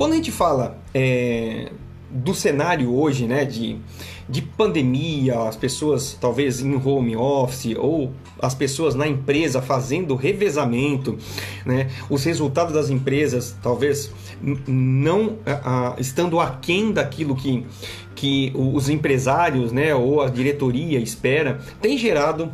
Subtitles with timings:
[0.00, 1.72] Quando a gente fala é,
[2.10, 3.76] do cenário hoje, né, de,
[4.26, 8.10] de pandemia, as pessoas talvez em home office ou
[8.40, 11.18] as pessoas na empresa fazendo revezamento,
[11.66, 14.10] né, os resultados das empresas talvez
[14.66, 17.66] não a, estando aquém daquilo que,
[18.14, 22.50] que os empresários, né, ou a diretoria espera, tem gerado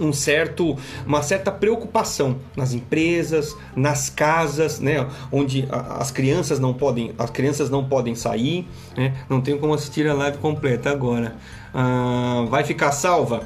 [0.00, 0.76] um certo,
[1.06, 7.70] uma certa preocupação nas empresas, nas casas, né, onde as crianças não podem, as crianças
[7.70, 11.36] não podem sair, né, não tem como assistir a live completa agora.
[11.72, 13.42] Ah, vai ficar salva?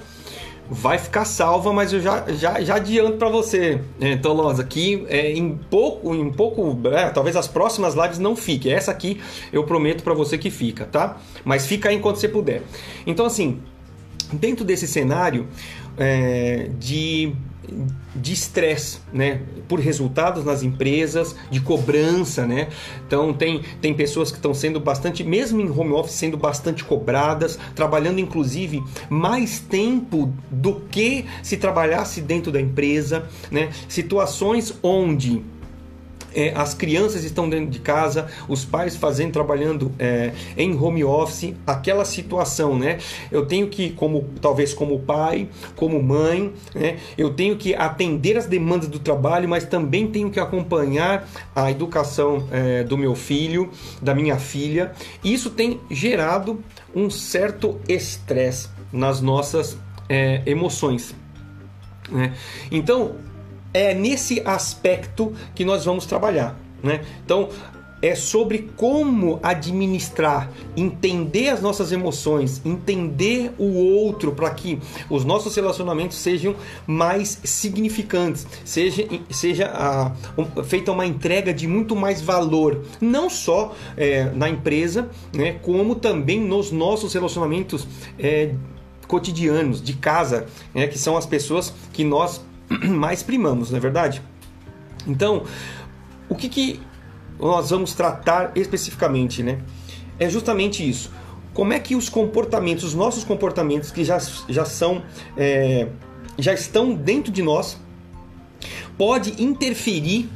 [0.71, 5.33] Vai ficar salva, mas eu já, já, já adianto para você, né, Tolosa, que é,
[5.33, 8.73] em pouco, em pouco, é, talvez as próximas lives não fiquem.
[8.73, 9.19] Essa aqui
[9.51, 11.17] eu prometo para você que fica, tá?
[11.43, 12.63] Mas fica aí enquanto você puder.
[13.07, 13.63] Então, assim,
[14.33, 15.47] dentro desse cenário,
[15.99, 17.35] é, de
[18.15, 22.69] de estresse, né, por resultados nas empresas, de cobrança, né.
[23.07, 27.59] Então tem tem pessoas que estão sendo bastante, mesmo em home office, sendo bastante cobradas,
[27.75, 33.69] trabalhando inclusive mais tempo do que se trabalhasse dentro da empresa, né.
[33.87, 35.43] Situações onde
[36.39, 41.53] é, as crianças estão dentro de casa, os pais fazendo, trabalhando é, em home office,
[41.67, 42.99] aquela situação, né?
[43.33, 46.99] Eu tenho que, como talvez como pai, como mãe, né?
[47.17, 52.47] Eu tenho que atender as demandas do trabalho, mas também tenho que acompanhar a educação
[52.53, 54.93] é, do meu filho, da minha filha.
[55.25, 56.63] Isso tem gerado
[56.95, 59.77] um certo estresse nas nossas
[60.09, 61.17] é, emoções.
[62.09, 62.33] Né?
[62.71, 63.17] Então,
[63.79, 66.59] é nesse aspecto que nós vamos trabalhar.
[66.83, 67.01] Né?
[67.25, 67.49] Então,
[68.01, 74.79] é sobre como administrar, entender as nossas emoções, entender o outro para que
[75.11, 76.55] os nossos relacionamentos sejam
[76.87, 83.75] mais significantes, seja, seja a, um, feita uma entrega de muito mais valor, não só
[83.97, 87.87] é, na empresa, né, como também nos nossos relacionamentos
[88.19, 88.55] é,
[89.09, 92.43] cotidianos, de casa, né, que são as pessoas que nós
[92.89, 94.23] mais primamos, não é verdade?
[95.07, 95.45] Então,
[96.29, 96.81] o que, que
[97.39, 99.61] nós vamos tratar especificamente, né?
[100.19, 101.11] É justamente isso.
[101.55, 104.19] Como é que os comportamentos, os nossos comportamentos que já,
[104.49, 105.03] já são,
[105.37, 105.89] é,
[106.39, 107.79] já estão dentro de nós,
[108.97, 110.29] pode interferir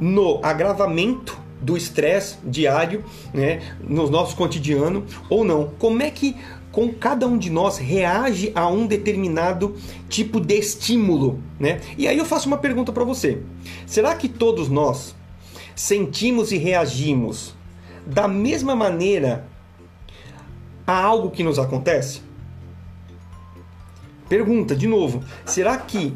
[0.00, 3.04] no agravamento do estresse diário,
[3.34, 5.72] né, no nosso cotidiano ou não?
[5.78, 6.36] Como é que
[6.72, 9.74] com cada um de nós reage a um determinado
[10.08, 11.80] tipo de estímulo, né?
[11.96, 13.40] E aí eu faço uma pergunta para você.
[13.86, 15.14] Será que todos nós
[15.74, 17.54] sentimos e reagimos
[18.06, 19.46] da mesma maneira
[20.86, 22.20] a algo que nos acontece?
[24.28, 25.24] Pergunta de novo.
[25.46, 26.14] Será que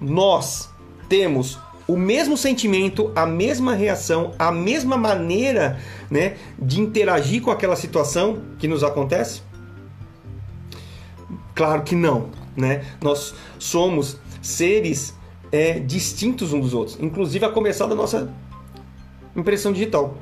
[0.00, 0.70] nós
[1.08, 5.78] temos o mesmo sentimento, a mesma reação, a mesma maneira
[6.10, 9.42] né, de interagir com aquela situação que nos acontece?
[11.56, 12.84] Claro que não, né?
[13.00, 15.14] Nós somos seres
[15.50, 18.30] é, distintos uns dos outros, inclusive a começar da nossa
[19.34, 20.18] impressão digital.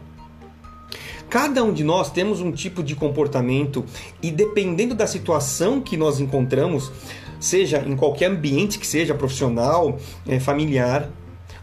[1.28, 3.84] Cada um de nós temos um tipo de comportamento
[4.22, 6.92] e dependendo da situação que nós encontramos,
[7.40, 11.10] seja em qualquer ambiente que seja profissional, é, familiar,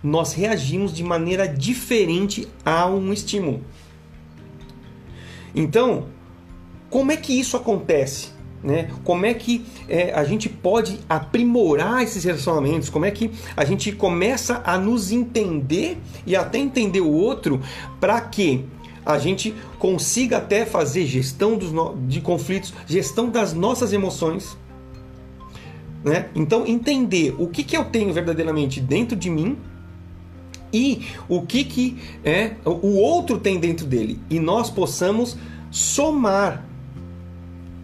[0.03, 3.61] nós reagimos de maneira diferente a um estímulo.
[5.55, 6.07] Então,
[6.89, 8.40] como é que isso acontece?
[8.63, 8.89] Né?
[9.03, 12.89] Como é que é, a gente pode aprimorar esses relacionamentos?
[12.89, 17.59] Como é que a gente começa a nos entender e até entender o outro
[17.99, 18.63] para que
[19.05, 21.95] a gente consiga até fazer gestão dos no...
[22.07, 24.57] de conflitos, gestão das nossas emoções.
[26.03, 26.29] Né?
[26.35, 29.57] Então, entender o que, que eu tenho verdadeiramente dentro de mim
[30.73, 34.19] e o que, que é, o outro tem dentro dele.
[34.29, 35.37] E nós possamos
[35.69, 36.65] somar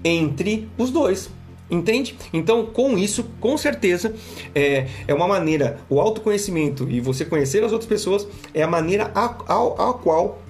[0.08, 1.30] entre os dois.
[1.70, 2.18] Entende?
[2.32, 4.16] Então, com isso, com certeza,
[4.56, 9.12] é, é uma maneira, o autoconhecimento e você conhecer as outras pessoas é a maneira
[9.14, 10.42] a, a, a qual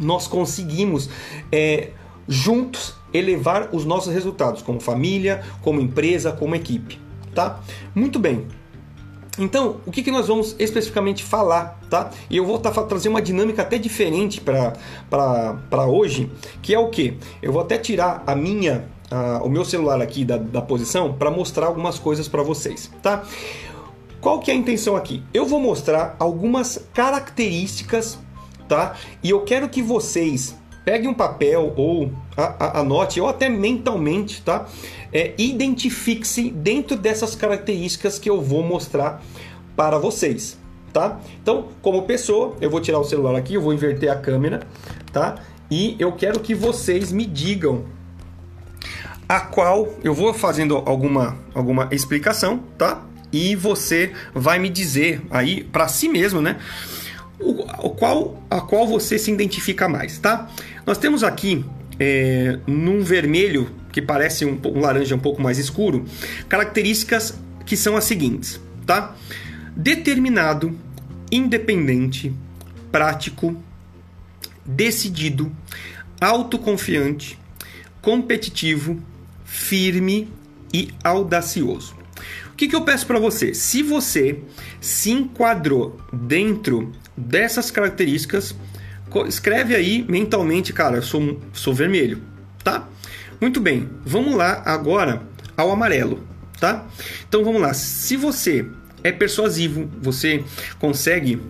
[0.00, 1.08] nós conseguimos
[1.52, 1.90] é,
[2.26, 6.98] juntos elevar os nossos resultados, como família, como empresa, como equipe.
[7.32, 7.60] Tá?
[7.94, 8.46] Muito bem.
[9.38, 12.10] Então, o que, que nós vamos especificamente falar, tá?
[12.28, 16.30] E eu vou tá, trazer uma dinâmica até diferente para hoje,
[16.60, 17.16] que é o que?
[17.40, 18.84] Eu vou até tirar a minha,
[19.42, 23.24] o meu celular aqui da, da posição para mostrar algumas coisas para vocês, tá?
[24.20, 25.22] Qual que é a intenção aqui?
[25.32, 28.18] Eu vou mostrar algumas características,
[28.68, 28.94] tá?
[29.22, 30.54] E eu quero que vocês
[30.84, 32.12] peguem um papel ou
[32.58, 34.66] anote, ou até mentalmente, tá?
[35.12, 39.22] É, Identifique-se dentro dessas características que eu vou mostrar
[39.76, 40.58] para vocês,
[40.92, 41.20] tá?
[41.42, 44.66] Então, como pessoa, eu vou tirar o celular aqui, eu vou inverter a câmera,
[45.12, 45.36] tá?
[45.70, 47.84] E eu quero que vocês me digam
[49.28, 53.04] a qual eu vou fazendo alguma, alguma explicação, tá?
[53.32, 56.56] E você vai me dizer aí para si mesmo, né?
[57.40, 60.50] O, qual, a qual você se identifica mais, tá?
[60.86, 61.64] Nós temos aqui
[61.98, 66.04] é, num vermelho que parece um, um laranja um pouco mais escuro,
[66.48, 69.14] características que são as seguintes, tá?
[69.76, 70.76] Determinado,
[71.30, 72.32] independente,
[72.90, 73.56] prático,
[74.64, 75.50] decidido,
[76.20, 77.38] autoconfiante,
[78.00, 79.00] competitivo,
[79.44, 80.28] firme
[80.72, 81.94] e audacioso.
[82.52, 83.54] O que, que eu peço para você?
[83.54, 84.40] Se você
[84.80, 88.54] se enquadrou dentro dessas características,
[89.26, 92.22] escreve aí mentalmente, cara, eu sou, sou vermelho,
[92.62, 92.88] tá?
[93.40, 95.22] Muito bem, vamos lá agora
[95.56, 96.22] ao amarelo,
[96.58, 96.86] tá?
[97.28, 98.66] Então vamos lá, se você
[99.02, 100.44] é persuasivo, você
[100.78, 101.40] consegue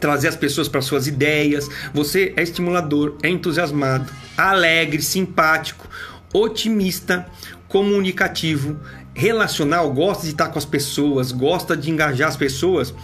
[0.00, 5.88] trazer as pessoas para suas ideias, você é estimulador, é entusiasmado, alegre, simpático,
[6.32, 7.26] otimista,
[7.68, 8.78] comunicativo,
[9.14, 12.94] relacional, gosta de estar com as pessoas, gosta de engajar as pessoas,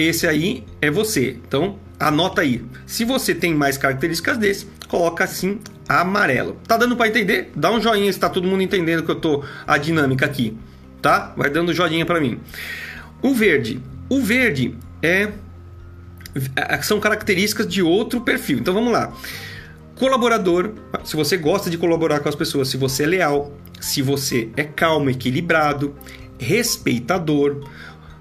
[0.00, 1.36] esse aí é você.
[1.46, 2.64] Então, anota aí.
[2.86, 5.58] Se você tem mais características desse, coloca assim
[5.88, 6.56] amarelo.
[6.66, 7.50] Tá dando para entender?
[7.56, 10.56] Dá um joinha se tá todo mundo entendendo que eu tô a dinâmica aqui,
[11.00, 11.32] tá?
[11.36, 12.38] Vai dando joinha para mim.
[13.22, 13.80] O verde.
[14.08, 15.30] O verde é,
[16.54, 18.58] é são características de outro perfil.
[18.58, 19.12] Então vamos lá.
[19.96, 20.74] Colaborador,
[21.04, 24.62] se você gosta de colaborar com as pessoas, se você é leal, se você é
[24.62, 25.94] calmo, equilibrado,
[26.38, 27.68] respeitador,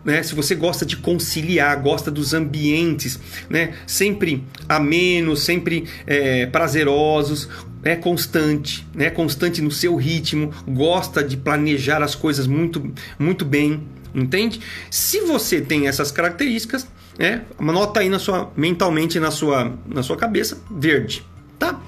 [0.04, 0.24] né?
[0.24, 3.74] Se você gosta de conciliar, gosta dos ambientes, né?
[3.86, 7.50] Sempre amenos, sempre é, prazerosos,
[7.84, 9.10] é constante, né?
[9.10, 13.84] Constante no seu ritmo, gosta de planejar as coisas muito, muito bem,
[14.14, 14.62] entende?
[14.90, 17.44] Se você tem essas características, né?
[17.58, 21.26] Anota aí na sua mentalmente na sua na sua cabeça, verde
[21.58, 21.80] tá?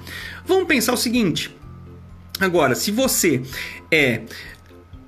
[0.44, 1.54] Vamos pensar o seguinte.
[2.38, 3.42] Agora, se você
[3.90, 4.22] é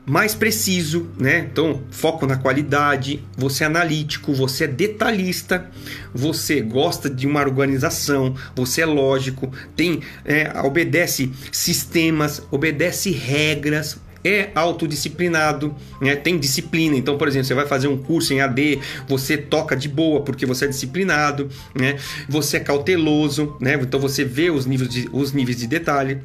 [0.04, 1.46] mais preciso, né?
[1.50, 5.70] Então, foco na qualidade, você é analítico, você é detalhista,
[6.12, 14.50] você gosta de uma organização, você é lógico, tem é, obedece sistemas, obedece regras, é
[14.54, 16.16] autodisciplinado, né?
[16.16, 16.96] tem disciplina.
[16.96, 20.46] Então, por exemplo, você vai fazer um curso em AD, você toca de boa porque
[20.46, 21.96] você é disciplinado, né?
[22.28, 23.78] você é cauteloso, né?
[23.80, 26.20] então você vê os níveis de, os níveis de detalhe.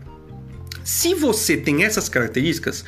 [0.84, 2.86] Se você tem essas características,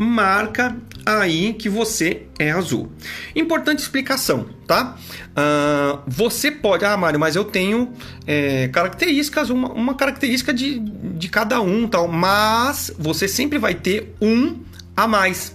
[0.00, 0.74] marca
[1.04, 2.90] aí que você é azul.
[3.36, 4.96] Importante explicação, tá?
[5.30, 7.92] Uh, você pode, ah, Mário, mas eu tenho
[8.26, 14.14] é, características, uma, uma característica de, de cada um, tal, mas você sempre vai ter
[14.22, 14.60] um
[14.96, 15.54] a mais,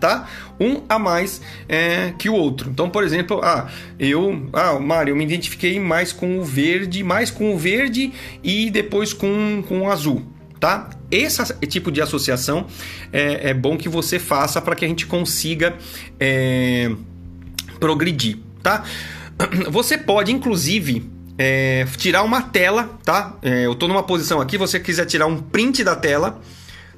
[0.00, 0.28] tá?
[0.58, 2.70] Um a mais é, que o outro.
[2.70, 3.68] Então, por exemplo, ah,
[4.00, 8.12] eu, ah, Mário, eu me identifiquei mais com o verde, mais com o verde
[8.42, 10.90] e depois com, com o azul tá?
[11.10, 12.66] Esse tipo de associação
[13.12, 15.74] é, é bom que você faça para que a gente consiga
[16.20, 16.92] é,
[17.80, 18.84] progredir, tá?
[19.72, 23.38] Você pode, inclusive, é, tirar uma tela, tá?
[23.40, 26.38] É, eu estou numa posição aqui, você quiser tirar um print da tela,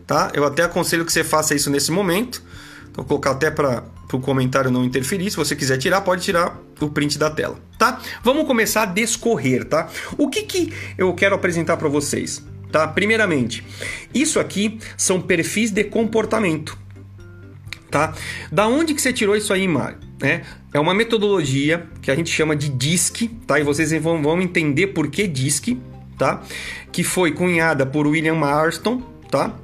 [0.05, 0.33] tá?
[0.35, 2.43] Eu até aconselho que você faça isso nesse momento.
[2.95, 5.31] Vou colocar até para o comentário não interferir.
[5.31, 8.01] Se você quiser tirar, pode tirar o print da tela, tá?
[8.25, 9.89] Vamos começar a descorrer, tá?
[10.19, 12.45] O que, que eu quero apresentar para vocês?
[12.73, 12.89] Tá?
[12.89, 13.63] Primeiramente,
[14.13, 16.77] isso aqui são perfis de comportamento,
[17.91, 18.15] tá?
[18.51, 19.99] Da onde que você tirou isso aí, Mário?
[20.23, 20.41] É,
[20.73, 23.61] é uma metodologia que a gente chama de DISC, tá?
[23.61, 25.77] E vocês vão, vão entender por que DISC,
[26.17, 26.43] tá?
[26.91, 29.55] Que foi cunhada por William Marston, tá?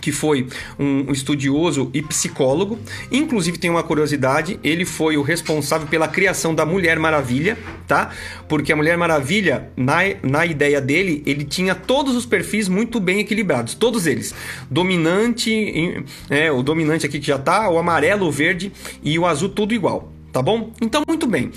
[0.00, 0.46] Que foi
[0.78, 2.78] um estudioso e psicólogo.
[3.10, 8.10] Inclusive tem uma curiosidade, ele foi o responsável pela criação da Mulher Maravilha, tá?
[8.48, 13.20] Porque a Mulher Maravilha, na, na ideia dele, ele tinha todos os perfis muito bem
[13.20, 14.34] equilibrados, todos eles.
[14.70, 18.72] Dominante, é, o dominante aqui que já tá, o amarelo, o verde
[19.02, 20.12] e o azul tudo igual.
[20.32, 20.72] Tá bom?
[20.80, 21.52] Então, muito bem.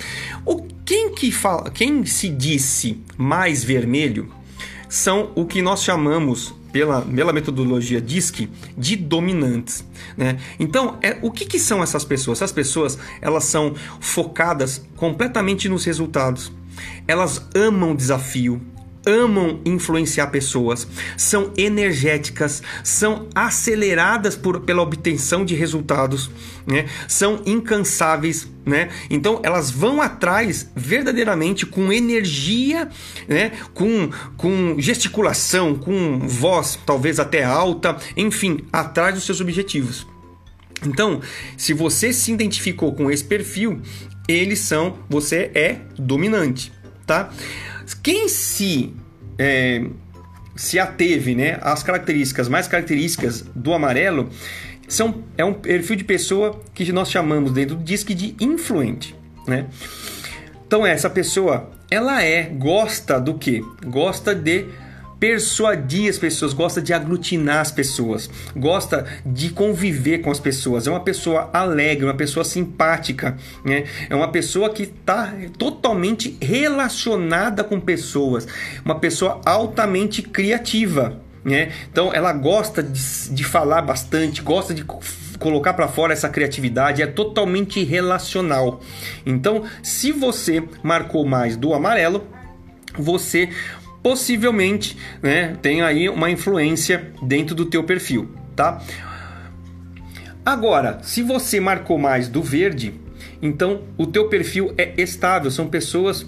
[0.46, 4.32] O quem que fala, quem se disse mais vermelho
[4.88, 9.84] são o que nós chamamos pela, pela metodologia DISC de dominantes.
[10.16, 10.38] Né?
[10.58, 12.38] Então, é, o que, que são essas pessoas?
[12.38, 16.52] Essas pessoas elas são focadas completamente nos resultados.
[17.06, 18.60] Elas amam desafio,
[19.08, 20.86] amam influenciar pessoas,
[21.16, 26.30] são energéticas, são aceleradas por, pela obtenção de resultados,
[26.66, 26.86] né?
[27.08, 28.46] são incansáveis.
[28.66, 28.90] Né?
[29.08, 32.86] Então elas vão atrás verdadeiramente com energia,
[33.26, 33.52] né?
[33.72, 40.06] com, com gesticulação, com voz talvez até alta, enfim, atrás dos seus objetivos.
[40.86, 41.20] Então,
[41.56, 43.80] se você se identificou com esse perfil,
[44.28, 46.72] eles são, você é dominante,
[47.06, 47.30] tá?
[47.94, 48.94] Quem se
[49.38, 49.84] é,
[50.58, 54.28] se ateve, né, às características mais características do amarelo,
[54.88, 59.14] são, é um perfil de pessoa que nós chamamos dentro do DISC de influente,
[59.46, 59.66] né?
[60.66, 63.62] Então essa pessoa, ela é, gosta do que?
[63.86, 64.66] Gosta de
[65.18, 70.86] persuadir as pessoas, gosta de aglutinar as pessoas, gosta de conviver com as pessoas.
[70.86, 73.84] É uma pessoa alegre, uma pessoa simpática, né?
[74.08, 78.46] É uma pessoa que está totalmente relacionada com pessoas,
[78.84, 81.20] uma pessoa altamente criativa.
[81.44, 81.70] Né?
[81.90, 84.84] Então ela gosta de, de falar bastante, gosta de
[85.38, 88.80] colocar para fora essa criatividade, é totalmente relacional.
[89.24, 92.26] Então, se você marcou mais do amarelo,
[92.98, 93.48] você
[94.02, 98.82] possivelmente né, tem aí uma influência dentro do teu perfil, tá?
[100.44, 102.94] Agora, se você marcou mais do verde,
[103.42, 106.26] então o teu perfil é estável, são pessoas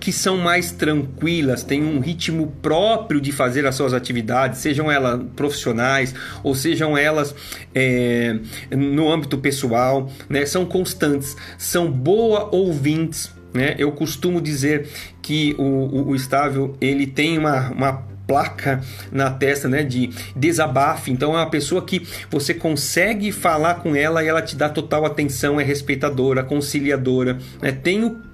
[0.00, 5.20] que são mais tranquilas, têm um ritmo próprio de fazer as suas atividades, sejam elas
[5.36, 7.34] profissionais ou sejam elas
[7.74, 8.38] é,
[8.70, 10.46] no âmbito pessoal, né?
[10.46, 13.30] são constantes, são boa ouvintes.
[13.52, 13.74] Né?
[13.78, 14.88] Eu costumo dizer
[15.20, 18.80] que o, o, o estável ele tem uma, uma placa
[19.10, 21.10] na testa, né, de desabafo.
[21.10, 25.04] Então é uma pessoa que você consegue falar com ela e ela te dá total
[25.04, 27.72] atenção, é respeitadora, conciliadora, né?
[27.72, 28.30] Tem o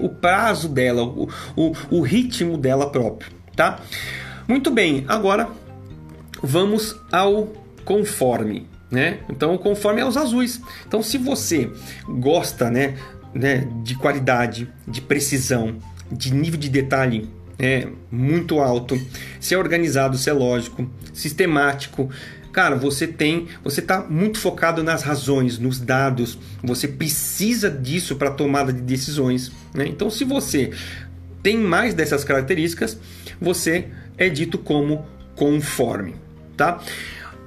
[0.00, 3.80] o prazo dela, o, o, o ritmo dela próprio, tá?
[4.46, 5.48] Muito bem, agora
[6.40, 7.52] vamos ao
[7.84, 9.18] conforme, né?
[9.28, 10.60] Então, conforme é os azuis.
[10.86, 11.70] Então, se você
[12.06, 12.94] gosta, né,
[13.34, 15.76] né de qualidade, de precisão,
[16.10, 19.00] de nível de detalhe é muito alto,
[19.38, 22.10] se é organizado, se é lógico, sistemático,
[22.54, 26.38] Cara, você tem, você está muito focado nas razões, nos dados.
[26.62, 29.50] Você precisa disso para tomada de decisões.
[29.74, 29.88] Né?
[29.88, 30.70] Então, se você
[31.42, 32.96] tem mais dessas características,
[33.40, 36.14] você é dito como conforme,
[36.56, 36.80] tá?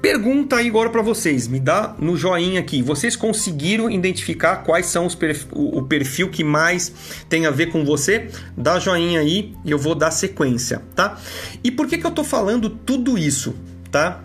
[0.01, 2.83] Pergunta aí agora para vocês, me dá no joinha aqui.
[2.83, 5.17] Vocês conseguiram identificar quais são os
[5.51, 6.93] o perfil que mais
[7.27, 8.29] tem a ver com você?
[8.55, 11.19] Dá joinha aí e eu vou dar sequência, tá?
[11.63, 13.55] E por que que eu tô falando tudo isso,
[13.91, 14.23] tá?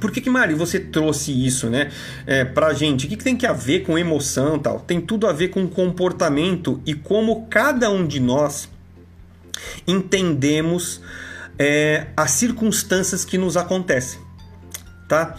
[0.00, 1.90] Por que, que Mari, você trouxe isso, né,
[2.26, 3.06] é, pra gente?
[3.06, 4.80] O que, que tem que a ver com emoção tal?
[4.80, 8.68] Tem tudo a ver com comportamento e como cada um de nós
[9.86, 11.00] entendemos
[11.58, 14.20] é, as circunstâncias que nos acontecem,
[15.08, 15.34] tá?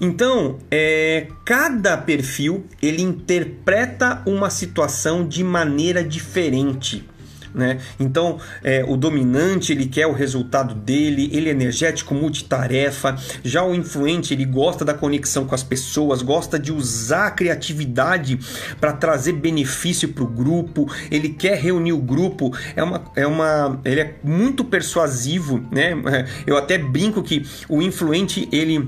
[0.00, 7.08] Então, é, cada perfil ele interpreta uma situação de maneira diferente.
[7.54, 7.78] Né?
[7.98, 13.16] Então, é, o dominante ele quer o resultado dele, ele é energético, multitarefa.
[13.42, 18.38] Já o influente ele gosta da conexão com as pessoas, gosta de usar a criatividade
[18.78, 20.86] para trazer benefício para o grupo.
[21.10, 22.54] Ele quer reunir o grupo.
[22.76, 25.94] É uma, é uma, ele é muito persuasivo, né?
[26.46, 28.86] Eu até brinco que o influente ele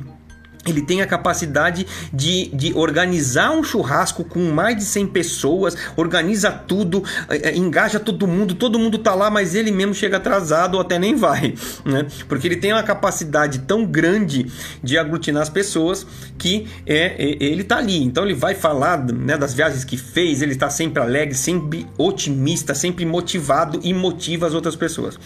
[0.67, 6.51] ele tem a capacidade de, de organizar um churrasco com mais de 100 pessoas, organiza
[6.51, 10.75] tudo, é, é, engaja todo mundo, todo mundo tá lá, mas ele mesmo chega atrasado
[10.75, 12.07] ou até nem vai, né?
[12.29, 14.47] Porque ele tem uma capacidade tão grande
[14.83, 18.03] de aglutinar as pessoas que é, é ele tá ali.
[18.03, 22.75] Então ele vai falar né, das viagens que fez, ele está sempre alegre, sempre otimista,
[22.75, 25.19] sempre motivado e motiva as outras pessoas.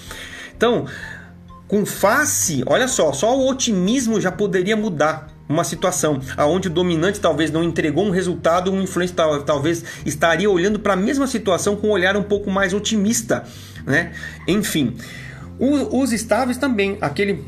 [0.56, 0.86] Então,
[1.73, 7.19] com face, olha só, só o otimismo já poderia mudar uma situação aonde o dominante
[7.19, 11.87] talvez não entregou um resultado, um influente talvez estaria olhando para a mesma situação com
[11.87, 13.45] um olhar um pouco mais otimista,
[13.87, 14.12] né?
[14.47, 14.99] Enfim,
[15.59, 17.43] os estáveis também, aquele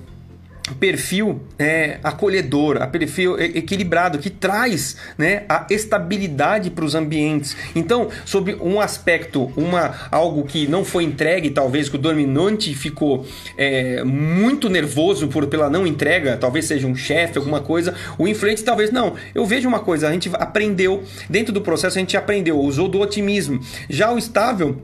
[0.72, 7.54] perfil é, acolhedor, a perfil equilibrado que traz né, a estabilidade para os ambientes.
[7.74, 13.26] Então, sobre um aspecto, uma algo que não foi entregue, talvez que o dominante ficou
[13.58, 17.94] é, muito nervoso por pela não entrega, talvez seja um chefe, alguma coisa.
[18.16, 19.14] O influente talvez não.
[19.34, 23.00] Eu vejo uma coisa, a gente aprendeu dentro do processo, a gente aprendeu, usou do
[23.00, 23.60] otimismo.
[23.90, 24.80] Já o estável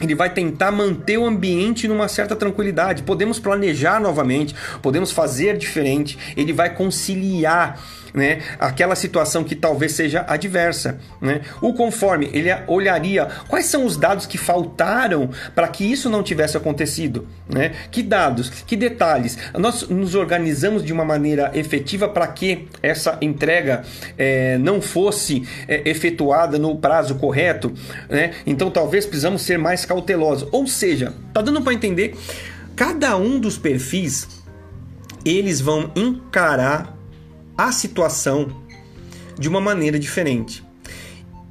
[0.00, 3.02] ele vai tentar manter o ambiente numa certa tranquilidade.
[3.02, 6.18] Podemos planejar novamente, podemos fazer diferente.
[6.36, 7.80] Ele vai conciliar
[8.14, 10.98] né, aquela situação que talvez seja adversa.
[11.20, 11.40] Né?
[11.60, 16.56] O conforme, ele olharia quais são os dados que faltaram para que isso não tivesse
[16.56, 17.26] acontecido.
[17.48, 17.72] Né?
[17.90, 19.38] Que dados, que detalhes.
[19.58, 23.82] Nós nos organizamos de uma maneira efetiva para que essa entrega
[24.16, 27.72] é, não fosse é, efetuada no prazo correto.
[28.08, 28.32] Né?
[28.46, 30.48] Então talvez precisamos ser mais cautelosos.
[30.52, 32.14] Ou seja, tá dando para entender?
[32.76, 34.38] Cada um dos perfis
[35.24, 36.97] eles vão encarar
[37.58, 38.62] a situação
[39.36, 40.64] de uma maneira diferente.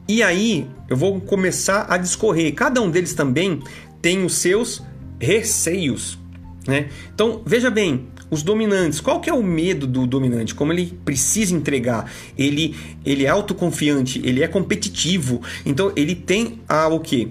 [0.07, 2.53] E aí eu vou começar a discorrer.
[2.55, 3.61] Cada um deles também
[4.01, 4.81] tem os seus
[5.19, 6.17] receios.
[6.65, 6.87] Né?
[7.13, 10.55] Então, veja bem, os dominantes, qual que é o medo do dominante?
[10.55, 12.09] Como ele precisa entregar?
[12.37, 15.41] Ele, ele é autoconfiante, ele é competitivo.
[15.65, 17.29] Então, ele tem a, o quê?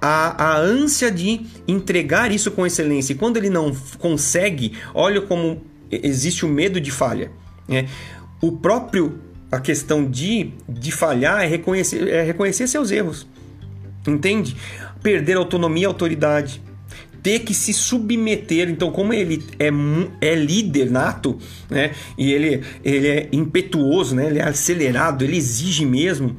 [0.00, 3.12] A, a ânsia de entregar isso com excelência.
[3.12, 7.30] E quando ele não consegue, olha como existe o medo de falha.
[7.70, 7.88] Né?
[8.42, 13.26] O próprio a questão de, de falhar é reconhecer, é reconhecer seus erros.
[14.06, 14.56] Entende?
[15.02, 16.62] Perder autonomia e autoridade.
[17.22, 18.70] Ter que se submeter.
[18.70, 19.70] Então, como ele é,
[20.20, 21.90] é líder nato, né?
[22.16, 24.28] E ele, ele é impetuoso, né?
[24.28, 26.36] Ele é acelerado, ele exige mesmo.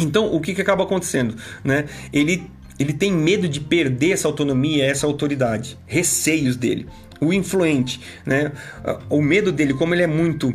[0.00, 1.34] Então, o que, que acaba acontecendo?
[1.64, 1.86] Né?
[2.12, 2.44] Ele,
[2.78, 5.76] ele tem medo de perder essa autonomia, essa autoridade.
[5.86, 6.86] Receios dele
[7.20, 8.52] o influente, né?
[9.08, 10.54] O medo dele, como ele é muito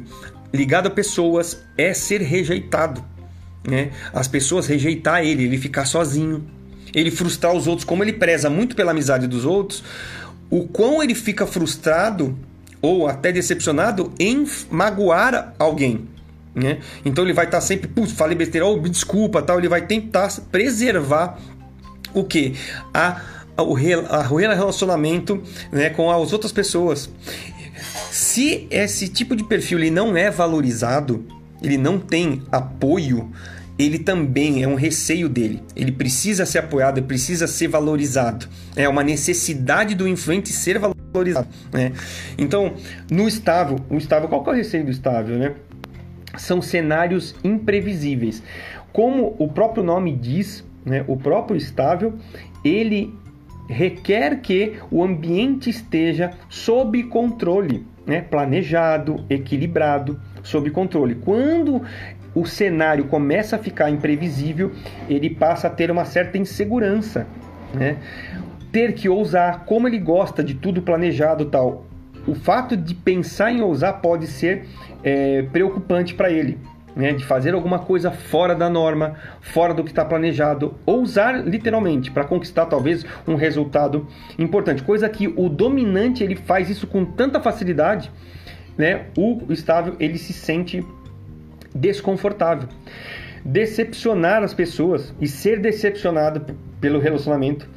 [0.54, 3.04] ligado a pessoas, é ser rejeitado,
[3.68, 3.92] né?
[4.14, 6.46] As pessoas rejeitar ele, ele ficar sozinho,
[6.94, 9.84] ele frustrar os outros, como ele preza muito pela amizade dos outros,
[10.50, 12.38] o quão ele fica frustrado
[12.82, 16.08] ou até decepcionado em magoar alguém.
[16.54, 16.80] Né?
[17.06, 19.58] Então ele vai estar sempre, putz, falei besteira, oh, desculpa, tal.
[19.58, 21.40] Ele vai tentar preservar
[22.14, 22.56] o que?
[22.94, 23.22] A
[23.58, 25.42] o, relacionamento
[25.72, 27.10] né, com as outras pessoas.
[28.10, 31.26] Se esse tipo de perfil ele não é valorizado,
[31.62, 33.32] ele não tem apoio,
[33.78, 35.62] ele também é um receio dele.
[35.76, 38.48] Ele precisa ser apoiado, ele precisa ser valorizado.
[38.76, 41.48] É uma necessidade do influente ser valorizado.
[41.72, 41.94] Né?
[42.38, 42.74] Então,
[43.10, 45.38] no estável, o estável, qual que é o receio do estável?
[45.38, 45.54] Né?
[46.38, 48.42] São cenários imprevisíveis.
[48.94, 52.14] Como o próprio nome diz, né, o próprio estável,
[52.64, 53.14] ele
[53.72, 58.22] requer que o ambiente esteja sob controle, né?
[58.22, 61.16] planejado, equilibrado, sob controle.
[61.16, 61.82] Quando
[62.36, 64.72] o cenário começa a ficar imprevisível,
[65.10, 67.26] ele passa a ter uma certa insegurança.
[67.74, 67.98] Né?
[68.72, 71.86] Ter que ousar, como ele gosta de tudo planejado tal,
[72.28, 74.66] o fato de pensar em ousar pode ser
[75.04, 76.58] é, preocupante para ele
[76.96, 82.12] né, de fazer alguma coisa fora da norma, fora do que está planejado, ousar literalmente
[82.12, 87.40] para conquistar talvez um resultado importante, coisa que o dominante ele faz isso com tanta
[87.40, 88.12] facilidade,
[88.78, 89.06] né?
[89.18, 90.86] O estável ele se sente
[91.74, 92.68] desconfortável.
[93.44, 97.68] Decepcionar as pessoas e ser decepcionado pelo relacionamento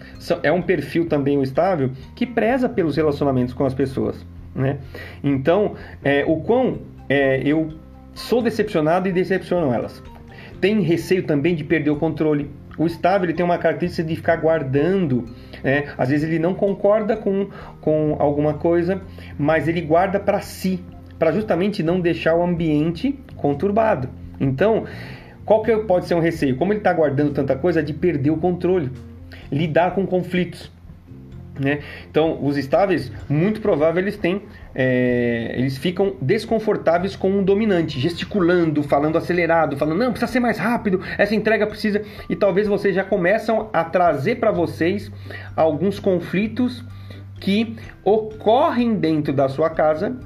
[0.43, 4.25] é um perfil também o estável que preza pelos relacionamentos com as pessoas,
[4.55, 4.79] né?
[5.23, 7.73] Então, é, o quão é, eu
[8.15, 10.03] Sou decepcionado e decepcionam elas.
[10.61, 12.51] Tem receio também de perder o controle.
[12.79, 15.25] O estável ele tem uma característica de ficar guardando.
[15.63, 15.85] Né?
[15.99, 17.49] Às vezes ele não concorda com,
[17.81, 19.03] com alguma coisa,
[19.39, 20.83] mas ele guarda para si,
[21.19, 24.09] para justamente não deixar o ambiente conturbado.
[24.41, 24.85] Então,
[25.45, 26.57] qual que pode ser um receio?
[26.57, 28.91] Como ele está guardando tanta coisa, de perder o controle,
[29.51, 30.73] lidar com conflitos.
[31.59, 31.81] Né?
[32.11, 34.43] Então, os estáveis, muito provável, eles têm,
[34.75, 40.59] é, eles ficam desconfortáveis com um dominante, gesticulando, falando acelerado, falando não precisa ser mais
[40.59, 45.13] rápido, essa entrega precisa e talvez vocês já começam a trazer para vocês
[45.55, 46.85] alguns conflitos
[47.41, 50.17] que ocorrem dentro da sua casa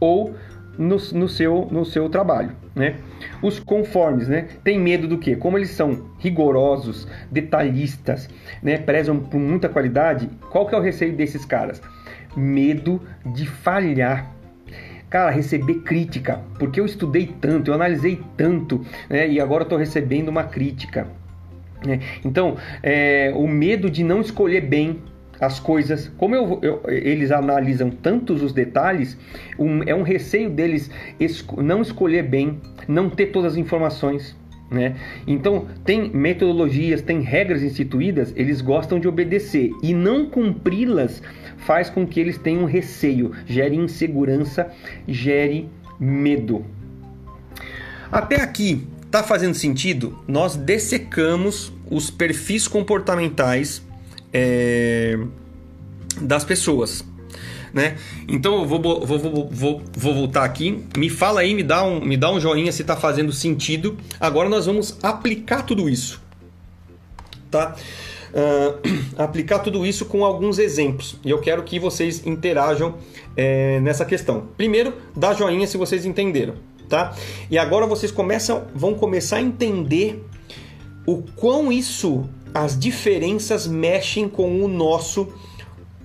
[0.00, 0.34] ou
[0.78, 2.52] no, no, seu, no seu trabalho.
[2.74, 2.96] Né?
[3.42, 4.46] Os conformes, né?
[4.62, 5.34] Tem medo do quê?
[5.34, 8.28] Como eles são rigorosos, detalhistas,
[8.62, 8.78] né?
[8.78, 10.30] Prezam por muita qualidade.
[10.50, 11.82] Qual que é o receio desses caras?
[12.36, 14.32] Medo de falhar.
[15.10, 19.26] Cara, receber crítica, porque eu estudei tanto, eu analisei tanto, né?
[19.26, 21.08] E agora estou recebendo uma crítica.
[21.84, 22.00] Né?
[22.24, 25.00] Então, é, o medo de não escolher bem,
[25.40, 29.16] as coisas, como eu, eu, eles analisam tantos os detalhes,
[29.58, 34.36] um, é um receio deles esco não escolher bem, não ter todas as informações.
[34.70, 34.96] Né?
[35.26, 41.22] Então, tem metodologias, tem regras instituídas, eles gostam de obedecer e não cumpri-las
[41.58, 44.70] faz com que eles tenham receio, gere insegurança,
[45.06, 46.64] gere medo.
[48.12, 50.18] Até aqui, tá fazendo sentido?
[50.26, 53.82] Nós dessecamos os perfis comportamentais
[54.32, 55.18] é,
[56.20, 57.04] das pessoas.
[57.72, 57.96] Né?
[58.26, 60.84] Então eu vou, vou, vou, vou, vou voltar aqui.
[60.96, 63.96] Me fala aí, me dá um, me dá um joinha se está fazendo sentido.
[64.18, 66.20] Agora nós vamos aplicar tudo isso.
[67.50, 67.76] Tá?
[68.28, 68.88] Uh,
[69.22, 71.16] aplicar tudo isso com alguns exemplos.
[71.24, 72.96] E eu quero que vocês interajam
[73.36, 74.48] é, nessa questão.
[74.56, 76.54] Primeiro, dá joinha se vocês entenderam.
[76.88, 77.14] Tá?
[77.50, 80.24] E agora vocês começam, vão começar a entender
[81.06, 85.28] o quão isso as diferenças mexem com o nosso,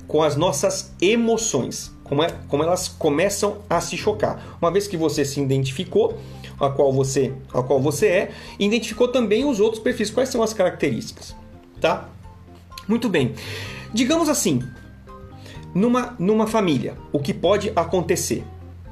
[0.08, 4.58] com as nossas emoções, como, é, como elas começam a se chocar.
[4.62, 6.17] Uma vez que você se identificou,
[6.60, 10.10] a qual você, a qual você é, identificou também os outros perfis.
[10.10, 11.36] Quais são as características,
[11.82, 12.10] tá?
[12.88, 13.34] Muito bem.
[13.93, 14.62] Digamos assim,
[15.73, 18.43] numa, numa família, o que pode acontecer,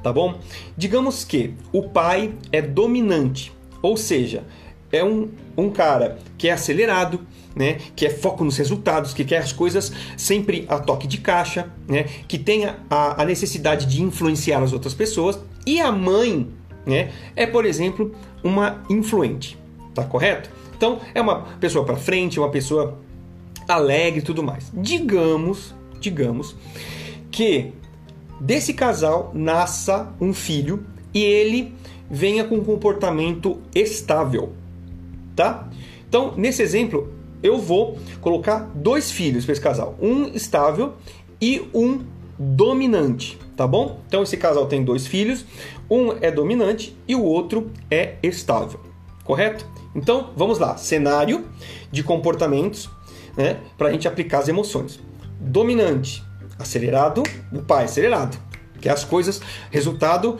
[0.02, 0.38] tá bom?
[0.76, 4.44] Digamos que o pai é dominante, ou seja,
[4.90, 9.38] é um, um cara que é acelerado, né, que é foco nos resultados, que quer
[9.38, 14.62] as coisas sempre a toque de caixa, né, que tenha a, a necessidade de influenciar
[14.62, 16.48] as outras pessoas, e a mãe
[16.86, 18.12] né, é, por exemplo,
[18.42, 19.58] uma influente,
[19.94, 20.50] tá correto?
[20.76, 22.98] Então é uma pessoa para frente, uma pessoa
[23.68, 24.70] alegre e tudo mais.
[24.74, 26.56] Digamos, digamos
[27.30, 27.72] que
[28.40, 30.84] desse casal nasça um filho
[31.14, 31.72] e ele
[32.10, 34.52] venha com um comportamento estável,
[35.36, 35.68] tá?
[36.08, 37.10] Então, nesse exemplo,
[37.42, 40.94] eu vou colocar dois filhos para esse casal, um estável
[41.40, 42.00] e um
[42.38, 44.00] dominante, tá bom?
[44.06, 45.44] Então esse casal tem dois filhos,
[45.90, 48.80] um é dominante e o outro é estável,
[49.24, 49.66] correto?
[49.94, 51.46] Então vamos lá, cenário
[51.90, 52.88] de comportamentos,
[53.36, 55.00] né, para a gente aplicar as emoções.
[55.38, 56.22] Dominante,
[56.58, 58.38] acelerado, o pai acelerado,
[58.80, 60.38] que é as coisas, resultado,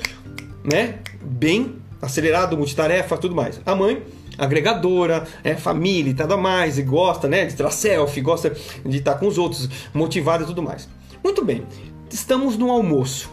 [0.65, 3.61] né, bem acelerado, multitarefa, tudo mais.
[3.65, 4.03] A mãe
[4.39, 9.15] agregadora, é família e tudo mais, e gosta né, de tirar selfie, gosta de estar
[9.15, 10.89] com os outros, motivada e tudo mais.
[11.23, 11.65] Muito bem,
[12.11, 13.31] estamos no almoço,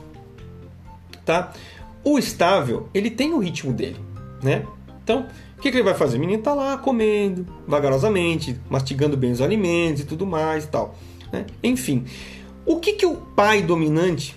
[1.26, 1.52] tá?
[2.04, 4.00] O estável, ele tem o ritmo dele,
[4.42, 4.64] né?
[5.04, 6.18] Então, o que, que ele vai fazer?
[6.18, 10.96] O menino tá lá comendo, vagarosamente, mastigando bem os alimentos e tudo mais e tal.
[11.34, 11.46] Né?
[11.62, 12.06] Enfim,
[12.66, 14.36] o que, que o pai dominante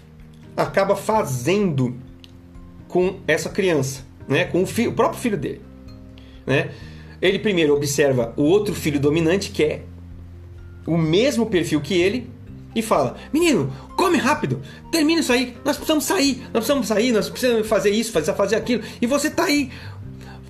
[0.57, 1.94] acaba fazendo
[2.88, 4.44] com essa criança, né?
[4.44, 5.61] com o, filho, o próprio filho dele?
[6.46, 6.70] Né?
[7.20, 9.83] Ele primeiro observa o outro filho dominante, que é
[10.87, 12.28] o mesmo perfil que ele,
[12.74, 17.28] e fala: Menino, come rápido, termina isso aí, nós precisamos sair, nós precisamos sair, nós
[17.28, 19.70] precisamos fazer isso, fazer, fazer aquilo, e você tá aí,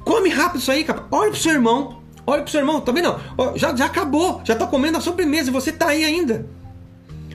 [0.01, 1.05] come rápido isso aí, cara.
[1.11, 3.15] olha pro seu irmão, olha pro seu irmão, tá vendo?
[3.57, 6.47] Já, já acabou, já tá comendo a sobremesa e você tá aí ainda.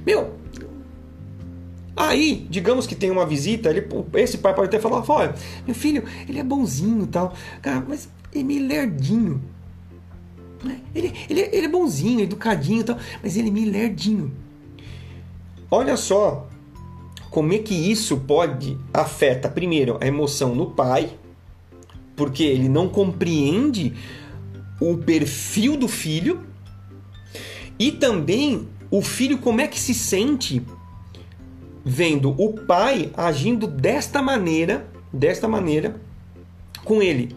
[0.06, 0.38] Meu,
[1.98, 5.34] Aí, digamos que tem uma visita, ele, esse pai pode até falar: olha,
[5.66, 9.42] meu filho, ele é bonzinho e tal, cara, mas ele é meio lerdinho.
[10.64, 10.80] Né?
[10.94, 14.32] Ele, ele, ele é bonzinho, educadinho e tal, mas ele é meio lerdinho.
[15.70, 16.48] Olha só
[17.30, 21.12] como é que isso pode afeta primeiro a emoção no pai,
[22.16, 23.94] porque ele não compreende
[24.80, 26.46] o perfil do filho
[27.78, 30.62] e também o filho como é que se sente
[31.84, 36.00] vendo o pai agindo desta maneira, desta maneira
[36.84, 37.36] com ele.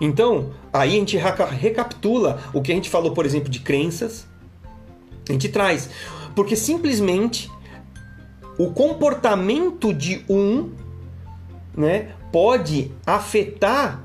[0.00, 4.26] Então, aí a gente recapitula o que a gente falou, por exemplo, de crenças.
[5.28, 5.90] A gente traz.
[6.34, 7.50] Porque simplesmente
[8.58, 10.70] o comportamento de um
[11.76, 14.04] né, pode afetar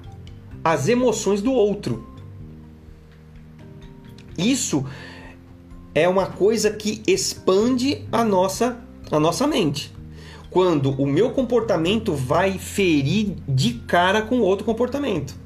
[0.64, 2.08] as emoções do outro.
[4.38, 4.86] Isso
[5.94, 8.80] é uma coisa que expande a nossa,
[9.12, 9.94] a nossa mente.
[10.50, 15.43] Quando o meu comportamento vai ferir de cara com outro comportamento.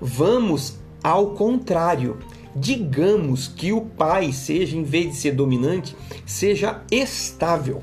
[0.00, 2.18] Vamos ao contrário.
[2.54, 5.94] Digamos que o pai seja, em vez de ser dominante,
[6.26, 7.82] seja estável.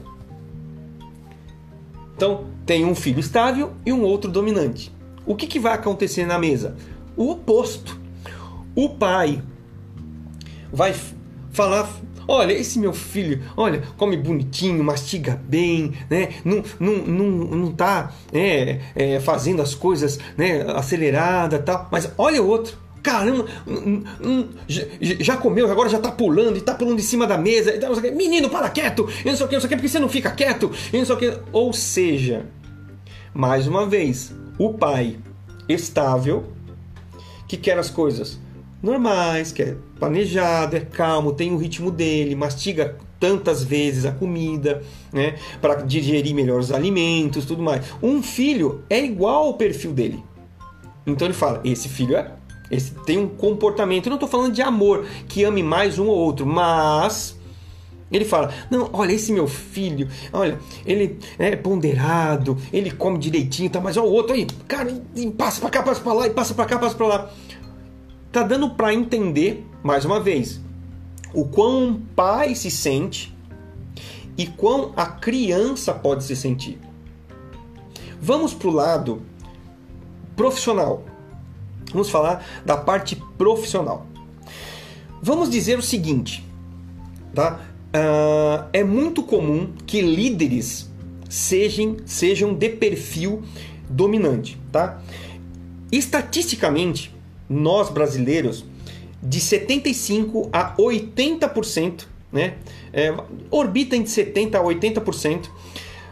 [2.16, 4.92] Então, tem um filho estável e um outro dominante.
[5.26, 6.76] O que, que vai acontecer na mesa?
[7.16, 8.00] O oposto.
[8.76, 9.42] O pai
[10.72, 10.96] vai
[11.52, 11.90] falar
[12.28, 16.30] Olha, esse meu filho, olha, come bonitinho, mastiga bem, né?
[16.44, 21.88] Não, não, não, não tá é, é, fazendo as coisas né, acelerada tal.
[21.92, 22.78] Mas olha o outro.
[23.02, 23.46] Caramba,
[24.98, 27.72] já comeu, agora já tá pulando e tá pulando em cima da mesa.
[28.14, 29.08] Menino, para quieto!
[29.24, 30.70] Eu não sei o que, não sei o que, porque você não fica quieto?
[30.92, 31.38] Eu não sei o que.
[31.54, 32.46] Ou seja,
[33.34, 35.18] mais uma vez, o pai
[35.70, 36.46] estável
[37.48, 38.38] que quer as coisas
[38.82, 44.84] normais, que é planejado, é calmo, tem o ritmo dele, mastiga tantas vezes a comida,
[45.12, 47.86] né, para digerir melhor os alimentos, tudo mais.
[48.02, 50.24] Um filho é igual ao perfil dele.
[51.06, 52.32] Então ele fala: esse filho é
[52.70, 54.08] esse tem um comportamento.
[54.08, 57.38] Eu não estou falando de amor, que ame mais um ou outro, mas
[58.12, 63.80] ele fala: Não, olha, esse meu filho, olha, ele é ponderado, ele come direitinho, tá,
[63.80, 64.94] mas olha o outro aí, cara,
[65.38, 67.32] passa para cá, passa para lá, e passa para cá, passa para lá
[68.38, 70.62] tá dando para entender, mais uma vez,
[71.34, 73.36] o quão um pai se sente
[74.38, 76.80] e quão a criança pode se sentir.
[78.22, 79.24] Vamos para o lado
[80.36, 81.04] profissional.
[81.92, 84.06] Vamos falar da parte profissional.
[85.20, 86.46] Vamos dizer o seguinte,
[87.34, 87.60] tá?
[87.88, 90.92] Uh, é muito comum que líderes
[91.28, 93.42] sejam, sejam de perfil
[93.90, 95.02] dominante, tá?
[95.92, 97.17] Estatisticamente,
[97.50, 98.66] nós brasileiros,
[99.22, 102.56] de 75 a 80%, né?
[102.94, 103.14] É,
[103.50, 105.50] orbita entre 70 a 80%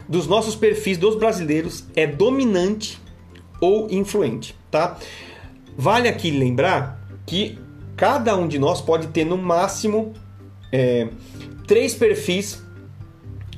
[0.08, 2.98] dos nossos perfis dos brasileiros é dominante
[3.60, 4.98] ou influente, tá?
[5.76, 7.58] Vale aqui lembrar que
[7.96, 10.12] cada um de nós pode ter no máximo
[10.72, 11.08] é,
[11.66, 12.62] três perfis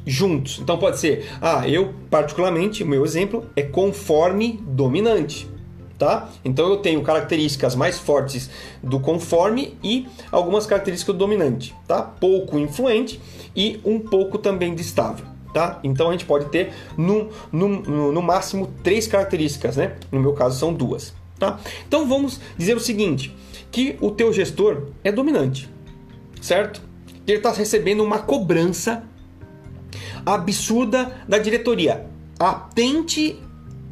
[0.06, 0.58] juntos.
[0.60, 5.48] Então pode ser, ah, eu particularmente, o meu exemplo é conforme dominante,
[5.98, 6.28] tá?
[6.44, 8.48] Então eu tenho características mais fortes
[8.82, 12.02] do conforme e algumas características do dominante, tá?
[12.02, 13.20] Pouco influente
[13.54, 15.26] e um pouco também de estável.
[15.52, 15.80] Tá?
[15.82, 19.96] Então a gente pode ter no, no, no máximo três características, né?
[20.12, 21.14] No meu caso são duas.
[21.38, 21.58] Tá?
[21.86, 23.34] Então vamos dizer o seguinte:
[23.72, 25.68] que o teu gestor é dominante,
[26.40, 26.82] certo?
[27.26, 29.02] Ele está recebendo uma cobrança
[30.24, 32.06] absurda da diretoria.
[32.38, 33.40] Atente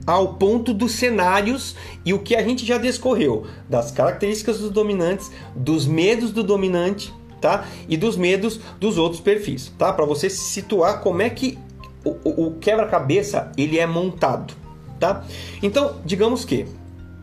[0.07, 5.31] ao ponto dos cenários e o que a gente já descorreu das características dos dominantes,
[5.55, 7.67] dos medos do dominante, tá?
[7.89, 9.93] E dos medos dos outros perfis, tá?
[9.93, 11.59] Para você se situar como é que
[12.05, 14.55] o, o quebra-cabeça ele é montado,
[15.01, 15.25] tá?
[15.63, 16.67] Então, digamos que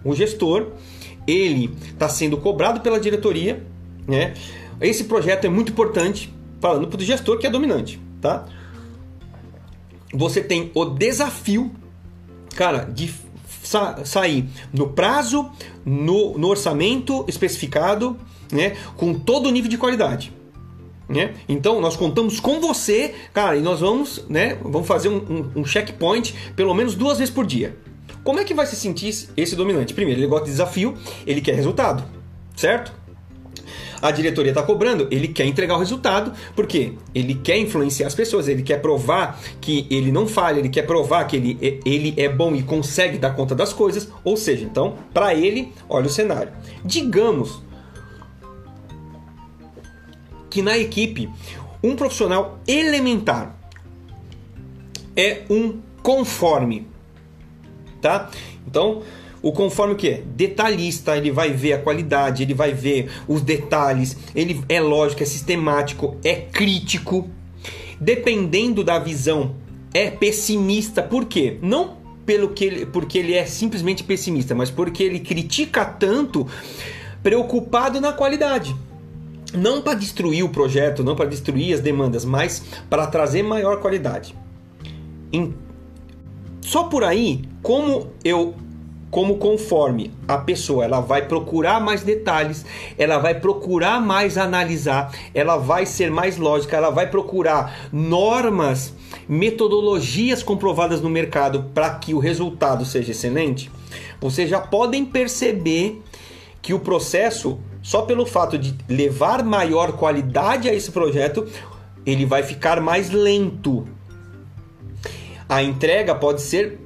[0.04, 0.68] o gestor
[1.26, 3.64] ele está sendo cobrado pela diretoria,
[4.06, 4.34] né?
[4.82, 8.46] Esse projeto é muito importante, falando para o gestor que é dominante, tá?
[10.14, 11.72] Você tem o desafio,
[12.56, 13.14] cara, de
[13.64, 15.50] sa sair no prazo,
[15.86, 18.18] no, no orçamento especificado,
[18.52, 18.76] né?
[18.96, 20.34] Com todo o nível de qualidade.
[21.08, 21.34] Né?
[21.50, 24.58] Então nós contamos com você, cara, e nós vamos, né?
[24.64, 27.78] Vamos fazer um, um, um checkpoint pelo menos duas vezes por dia.
[28.24, 29.94] Como é que vai se sentir esse dominante?
[29.94, 32.04] Primeiro, ele gosta de desafio, ele quer resultado,
[32.56, 32.94] certo?
[34.04, 38.48] A diretoria está cobrando, ele quer entregar o resultado, porque ele quer influenciar as pessoas,
[38.48, 42.54] ele quer provar que ele não falha, ele quer provar que ele, ele é bom
[42.54, 44.10] e consegue dar conta das coisas.
[44.24, 46.52] Ou seja, então, para ele, olha o cenário.
[46.84, 47.64] Digamos
[50.50, 51.30] que na equipe
[51.82, 53.58] um profissional elementar
[55.16, 56.94] é um conforme
[58.04, 58.30] tá?
[58.68, 59.02] Então,
[59.44, 60.24] o conforme o que?
[60.36, 65.26] Detalhista, ele vai ver a qualidade, ele vai ver os detalhes, ele é lógico, é
[65.26, 67.30] sistemático, é crítico.
[68.00, 69.58] Dependendo da visão,
[69.94, 71.04] é pessimista.
[71.04, 71.58] Por quê?
[71.62, 76.48] Não pelo que ele, porque ele é simplesmente pessimista, mas porque ele critica tanto,
[77.22, 78.74] preocupado na qualidade.
[79.54, 84.34] Não para destruir o projeto, não para destruir as demandas, mas para trazer maior qualidade.
[86.62, 88.56] Só por aí, como eu
[89.14, 92.66] como conforme a pessoa ela vai procurar mais detalhes,
[92.98, 98.92] ela vai procurar mais analisar, ela vai ser mais lógica, ela vai procurar normas,
[99.30, 103.70] metodologias comprovadas no mercado para que o resultado seja excelente.
[104.20, 106.02] Vocês já podem perceber
[106.60, 111.48] que o processo, só pelo fato de levar maior qualidade a esse projeto,
[112.04, 113.88] ele vai ficar mais lento.
[115.48, 116.83] A entrega pode ser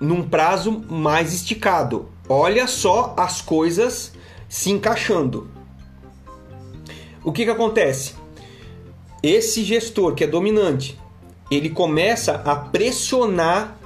[0.00, 2.08] num prazo mais esticado.
[2.28, 4.12] Olha só as coisas
[4.48, 5.48] se encaixando.
[7.24, 8.14] O que, que acontece?
[9.22, 10.98] Esse gestor que é dominante,
[11.50, 13.76] ele começa a pressionar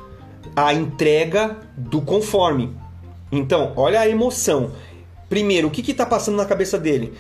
[0.55, 2.77] a entrega do conforme.
[3.31, 4.73] Então, olha a emoção.
[5.29, 7.15] Primeiro, o que está passando na cabeça dele?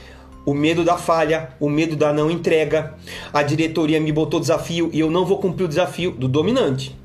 [0.44, 2.94] O medo da falha, o medo da não entrega.
[3.32, 7.00] A diretoria me botou desafio e eu não vou cumprir o desafio do dominante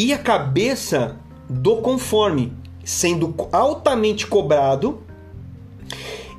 [0.00, 5.02] e a cabeça do conforme, sendo altamente cobrado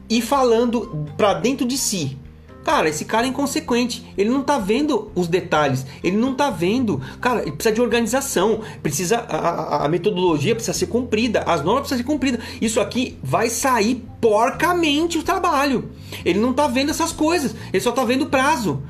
[0.10, 2.17] e falando para dentro de si.
[2.63, 4.12] Cara, esse cara é inconsequente.
[4.17, 5.86] Ele não tá vendo os detalhes.
[6.04, 7.04] Ele não tá vendo.
[7.19, 8.62] Cara, ele precisa de organização.
[8.82, 9.17] Precisa.
[9.17, 11.41] A, a, a, metodologia precisa ser cumprida.
[11.41, 12.43] As normas precisam ser cumpridas.
[12.60, 15.91] Isso aqui vai sair porcamente o trabalho.
[16.26, 17.56] Ele não tá vendo essas coisas.
[17.71, 18.82] Ele só tá vendo o prazo.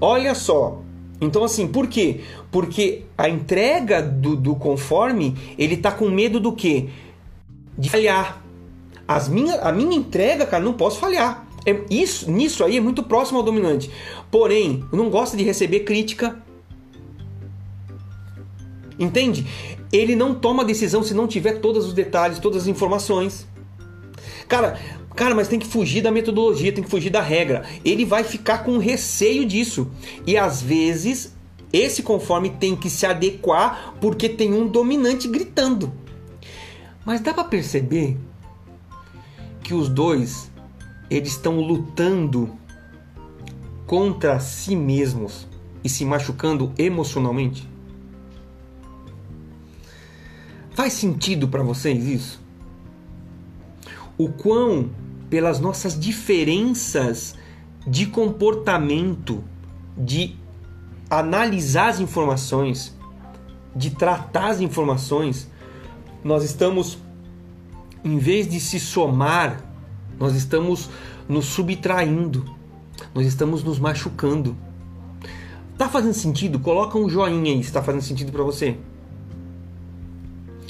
[0.00, 0.82] Olha só.
[1.20, 2.20] Então, assim, por quê?
[2.50, 6.88] Porque a entrega do, do conforme, ele tá com medo do quê?
[7.76, 8.42] De falhar.
[9.06, 11.46] As minha, a minha entrega, cara, não posso falhar.
[11.66, 13.90] É, isso, nisso aí é muito próximo ao dominante.
[14.30, 16.40] Porém, não gosta de receber crítica.
[18.98, 19.46] Entende?
[19.92, 23.46] Ele não toma decisão se não tiver todos os detalhes, todas as informações.
[24.46, 24.78] Cara,
[25.18, 27.64] Cara, mas tem que fugir da metodologia, tem que fugir da regra.
[27.84, 29.90] Ele vai ficar com receio disso.
[30.24, 31.34] E às vezes
[31.72, 35.92] esse conforme tem que se adequar porque tem um dominante gritando.
[37.04, 38.16] Mas dá para perceber
[39.64, 40.52] que os dois
[41.10, 42.56] eles estão lutando
[43.88, 45.48] contra si mesmos
[45.82, 47.68] e se machucando emocionalmente?
[50.76, 52.40] Faz sentido para vocês isso?
[54.16, 54.90] O quão,
[55.28, 57.34] pelas nossas diferenças
[57.86, 59.42] de comportamento,
[59.96, 60.36] de
[61.10, 62.96] analisar as informações,
[63.74, 65.48] de tratar as informações,
[66.22, 66.98] nós estamos,
[68.04, 69.64] em vez de se somar,
[70.18, 70.90] nós estamos
[71.28, 72.44] nos subtraindo,
[73.14, 74.56] nós estamos nos machucando.
[75.76, 76.58] Tá fazendo sentido?
[76.58, 78.76] Coloca um joinha aí se está fazendo sentido para você.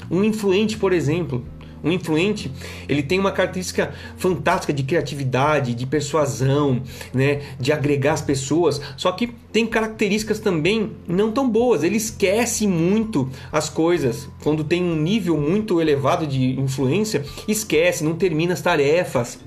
[0.09, 1.43] Um influente, por exemplo,
[1.83, 2.51] um influente,
[2.87, 6.81] ele tem uma característica fantástica de criatividade, de persuasão,
[7.13, 11.83] né, de agregar as pessoas, só que tem características também não tão boas.
[11.83, 14.29] Ele esquece muito as coisas.
[14.43, 19.39] Quando tem um nível muito elevado de influência, esquece, não termina as tarefas.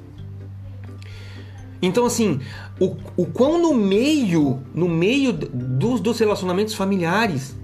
[1.80, 2.40] Então, assim,
[2.78, 7.56] o, o quão no meio, no meio dos, dos relacionamentos familiares,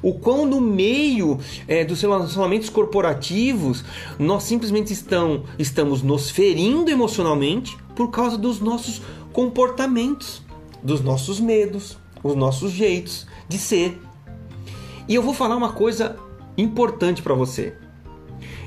[0.00, 3.84] o quão no meio é, dos relacionamentos corporativos
[4.18, 9.02] nós simplesmente estão, estamos nos ferindo emocionalmente por causa dos nossos
[9.32, 10.42] comportamentos,
[10.82, 14.00] dos nossos medos, os nossos jeitos de ser.
[15.08, 16.16] E eu vou falar uma coisa
[16.56, 17.74] importante para você.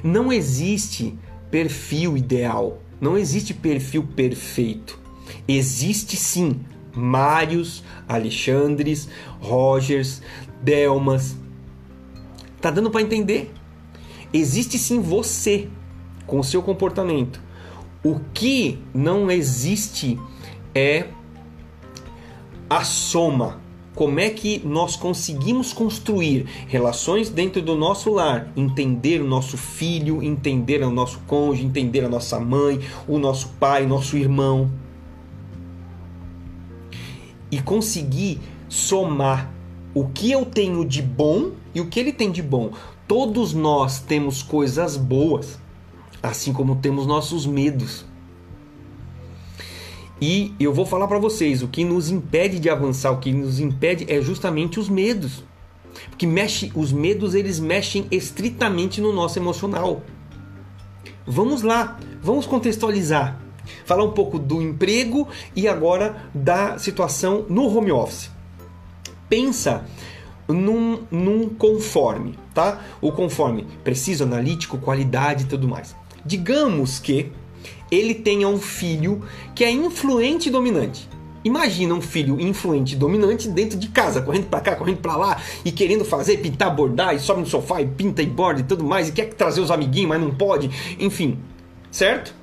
[0.03, 1.17] Não existe
[1.49, 4.99] perfil ideal, não existe perfil perfeito.
[5.47, 6.59] Existe sim
[6.95, 9.09] Mários, Alexandres,
[9.41, 10.21] Rogers,
[10.65, 11.37] Delmas.
[12.59, 13.53] Tá dando para entender?
[14.33, 15.69] Existe sim você
[16.25, 17.39] com o seu comportamento.
[18.03, 20.19] O que não existe
[20.73, 21.05] é
[22.67, 23.61] a soma.
[23.93, 30.21] Como é que nós conseguimos construir relações dentro do nosso lar, entender o nosso filho,
[30.21, 34.69] entender o nosso cônjuge, entender a nossa mãe, o nosso pai, nosso irmão
[37.55, 39.54] e conseguir somar
[39.95, 42.73] o que eu tenho de bom e o que ele tem de bom.
[43.07, 45.57] Todos nós temos coisas boas,
[46.21, 48.05] assim como temos nossos medos.
[50.21, 53.59] E eu vou falar para vocês, o que nos impede de avançar, o que nos
[53.61, 55.45] impede é justamente os medos.
[56.09, 60.03] Porque mexe, os medos eles mexem estritamente no nosso emocional.
[61.25, 63.39] Vamos lá, vamos contextualizar.
[63.85, 68.34] Falar um pouco do emprego e agora da situação no home office
[69.29, 69.85] pensa
[70.47, 72.81] num, num conforme, tá?
[73.01, 75.95] O conforme preciso, analítico, qualidade e tudo mais.
[76.25, 77.31] Digamos que
[77.91, 79.21] ele tenha um filho
[79.53, 81.07] que é influente e dominante.
[81.43, 85.41] Imagina um filho influente e dominante dentro de casa, correndo para cá, correndo para lá
[85.63, 88.83] e querendo fazer, pintar, bordar e sobe no sofá e pinta e borda e tudo
[88.83, 91.37] mais e quer trazer os amiguinhos, mas não pode, enfim,
[91.91, 92.33] certo?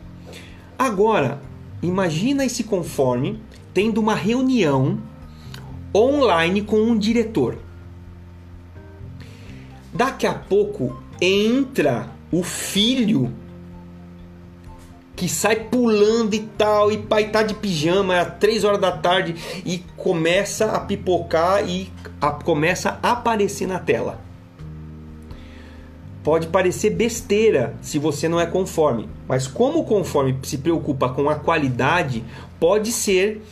[0.78, 1.42] Agora,
[1.82, 3.42] imagina esse conforme
[3.74, 5.00] tendo uma reunião
[5.94, 7.58] online com um diretor.
[9.92, 13.32] Daqui a pouco entra o filho
[15.14, 19.36] que sai pulando e tal, e pai tá de pijama às 3 horas da tarde
[19.64, 24.31] e começa a pipocar e a, começa a aparecer na tela.
[26.22, 31.28] Pode parecer besteira se você não é conforme, mas como o conforme se preocupa com
[31.28, 32.22] a qualidade,
[32.60, 33.42] pode ser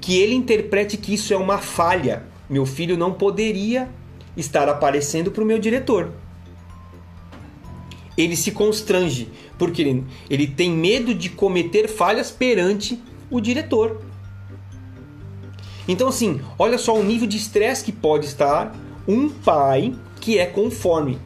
[0.00, 2.24] que ele interprete que isso é uma falha.
[2.50, 3.88] Meu filho não poderia
[4.36, 6.10] estar aparecendo para o meu diretor.
[8.18, 14.00] Ele se constrange, porque ele, ele tem medo de cometer falhas perante o diretor.
[15.86, 18.74] Então, assim, olha só o nível de estresse que pode estar
[19.06, 21.18] um pai que é conforme.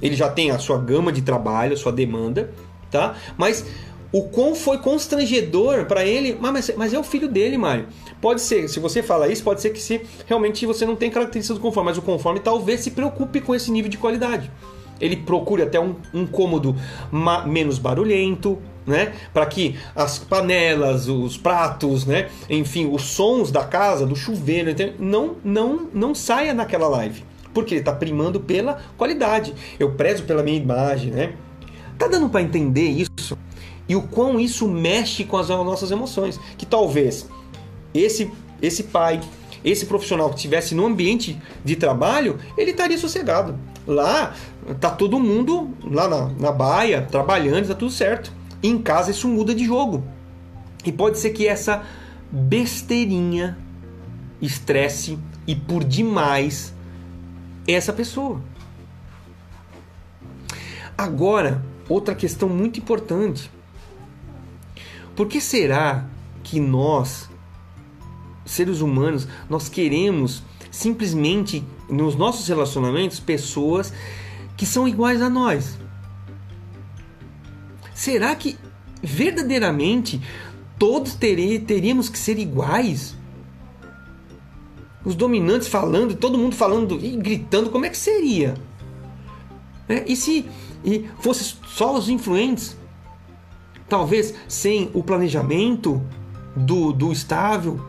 [0.00, 2.50] Ele já tem a sua gama de trabalho, a sua demanda,
[2.90, 3.16] tá?
[3.36, 3.64] Mas
[4.10, 7.86] o quão foi constrangedor para ele, mas, mas é o filho dele, Mário.
[8.20, 11.58] Pode ser, se você fala isso, pode ser que se realmente você não tem características
[11.58, 14.50] do conforme, mas o conforme talvez se preocupe com esse nível de qualidade.
[15.00, 16.74] Ele procure até um, um cômodo
[17.46, 19.12] menos barulhento, né?
[19.32, 22.28] Para que as panelas, os pratos, né?
[22.50, 27.27] Enfim, os sons da casa, do chuveiro, não, não, não saia naquela live.
[27.52, 29.54] Porque ele está primando pela qualidade.
[29.78, 31.34] Eu prezo pela minha imagem, né?
[31.98, 33.36] Tá dando para entender isso?
[33.88, 36.38] e o quão isso mexe com as nossas emoções.
[36.58, 37.26] Que talvez
[37.94, 39.20] esse, esse pai,
[39.64, 43.58] esse profissional que estivesse no ambiente de trabalho, ele estaria sossegado.
[43.86, 44.34] Lá
[44.78, 48.30] tá todo mundo lá na, na baia, trabalhando, está tudo certo.
[48.62, 50.04] em casa isso muda de jogo.
[50.84, 51.82] E pode ser que essa
[52.30, 53.56] besteirinha
[54.40, 56.74] estresse e por demais
[57.74, 58.40] essa pessoa.
[60.96, 63.50] Agora, outra questão muito importante.
[65.14, 66.06] Por que será
[66.42, 67.28] que nós,
[68.44, 73.92] seres humanos, nós queremos simplesmente nos nossos relacionamentos pessoas
[74.56, 75.78] que são iguais a nós?
[77.94, 78.56] Será que
[79.02, 80.20] verdadeiramente
[80.78, 83.16] todos teríamos que ser iguais?
[85.04, 88.54] Os dominantes falando, todo mundo falando e gritando, como é que seria?
[89.88, 90.48] É, e se
[90.84, 92.76] e fosse só os influentes?
[93.88, 96.02] Talvez sem o planejamento
[96.54, 97.80] do, do estável,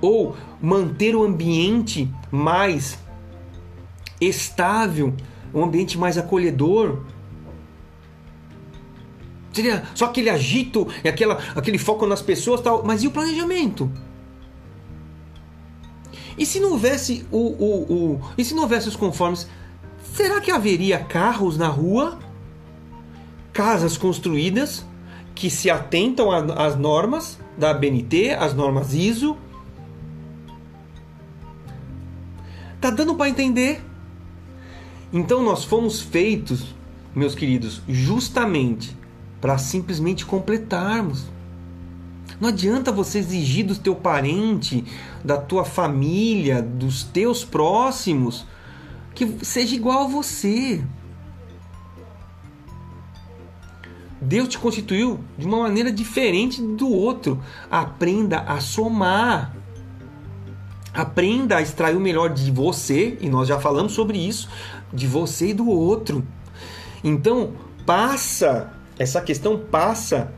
[0.00, 2.98] ou manter o ambiente mais
[4.20, 5.14] estável,
[5.52, 7.04] um ambiente mais acolhedor.
[9.52, 12.84] Seria só aquele agito aquela, aquele foco nas pessoas tal.
[12.84, 13.90] Mas e o planejamento?
[16.36, 19.48] E se não houvesse o, o, o e se não houvesse os conformes,
[20.14, 22.18] será que haveria carros na rua?
[23.52, 24.84] Casas construídas
[25.34, 29.36] que se atentam às normas da BNT, às normas ISO?
[32.80, 33.82] Tá dando para entender?
[35.12, 36.74] Então nós fomos feitos,
[37.14, 38.96] meus queridos, justamente
[39.40, 41.24] para simplesmente completarmos.
[42.40, 44.84] Não adianta você exigir do teu parente,
[45.22, 48.46] da tua família, dos teus próximos,
[49.14, 50.82] que seja igual a você.
[54.22, 57.42] Deus te constituiu de uma maneira diferente do outro.
[57.70, 59.54] Aprenda a somar.
[60.94, 64.48] Aprenda a extrair o melhor de você, e nós já falamos sobre isso,
[64.92, 66.26] de você e do outro.
[67.04, 67.52] Então,
[67.86, 70.32] passa, essa questão passa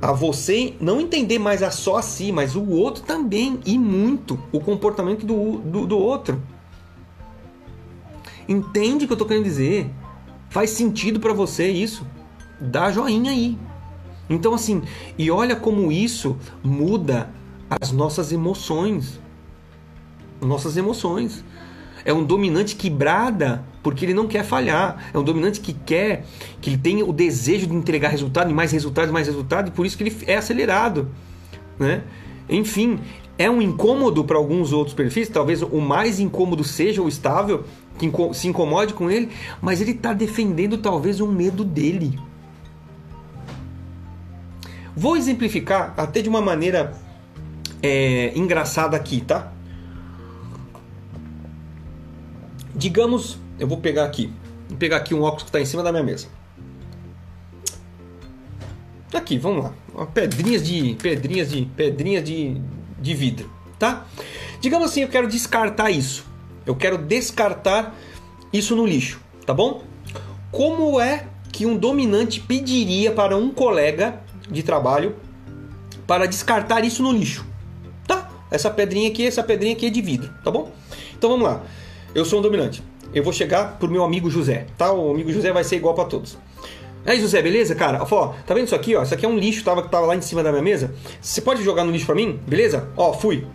[0.00, 4.38] a você não entender mais a só a si, mas o outro também, e muito,
[4.52, 6.42] o comportamento do, do, do outro.
[8.48, 9.90] Entende o que eu estou querendo dizer?
[10.50, 12.06] Faz sentido para você isso?
[12.60, 13.58] Dá joinha aí.
[14.28, 14.82] Então, assim,
[15.18, 17.30] e olha como isso muda
[17.80, 19.20] as nossas emoções
[20.44, 21.44] nossas emoções.
[22.04, 25.10] É um dominante que brada porque ele não quer falhar.
[25.12, 26.24] É um dominante que quer,
[26.60, 29.86] que ele tem o desejo de entregar resultado, e mais resultado, mais resultado, e por
[29.86, 31.08] isso que ele é acelerado.
[31.78, 32.02] Né?
[32.48, 32.98] Enfim,
[33.38, 35.28] é um incômodo para alguns outros perfis.
[35.28, 37.64] Talvez o mais incômodo seja o estável,
[37.98, 39.30] que se incomode com ele,
[39.60, 42.18] mas ele está defendendo talvez um medo dele.
[44.96, 46.94] Vou exemplificar até de uma maneira
[47.82, 49.52] é, engraçada aqui, tá?
[52.74, 54.32] Digamos, eu vou pegar aqui,
[54.68, 56.26] vou pegar aqui um óculos que está em cima da minha mesa.
[59.12, 62.60] Aqui, vamos lá, pedrinhas de, pedrinhas de, pedrinhas de,
[62.98, 63.48] de vidro,
[63.78, 64.06] tá?
[64.60, 66.26] Digamos assim, eu quero descartar isso.
[66.66, 67.94] Eu quero descartar
[68.52, 69.84] isso no lixo, tá bom?
[70.50, 74.20] Como é que um dominante pediria para um colega
[74.50, 75.14] de trabalho
[76.06, 77.46] para descartar isso no lixo?
[78.06, 78.30] Tá?
[78.50, 80.72] Essa pedrinha aqui, essa pedrinha aqui é de vidro, tá bom?
[81.16, 81.62] Então vamos lá.
[82.14, 82.82] Eu sou um dominante.
[83.12, 84.92] Eu vou chegar pro meu amigo José, tá?
[84.92, 86.38] O amigo José vai ser igual para todos.
[87.06, 88.06] Aí, José, beleza, cara?
[88.08, 89.02] Ó, tá vendo isso aqui, ó?
[89.02, 90.94] Isso aqui é um lixo tava, que tava lá em cima da minha mesa.
[91.20, 92.40] Você pode jogar no lixo para mim?
[92.46, 92.88] Beleza?
[92.96, 93.46] Ó, fui.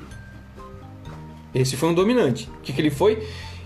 [1.54, 2.50] Esse foi um dominante.
[2.60, 3.24] O que, que ele foi?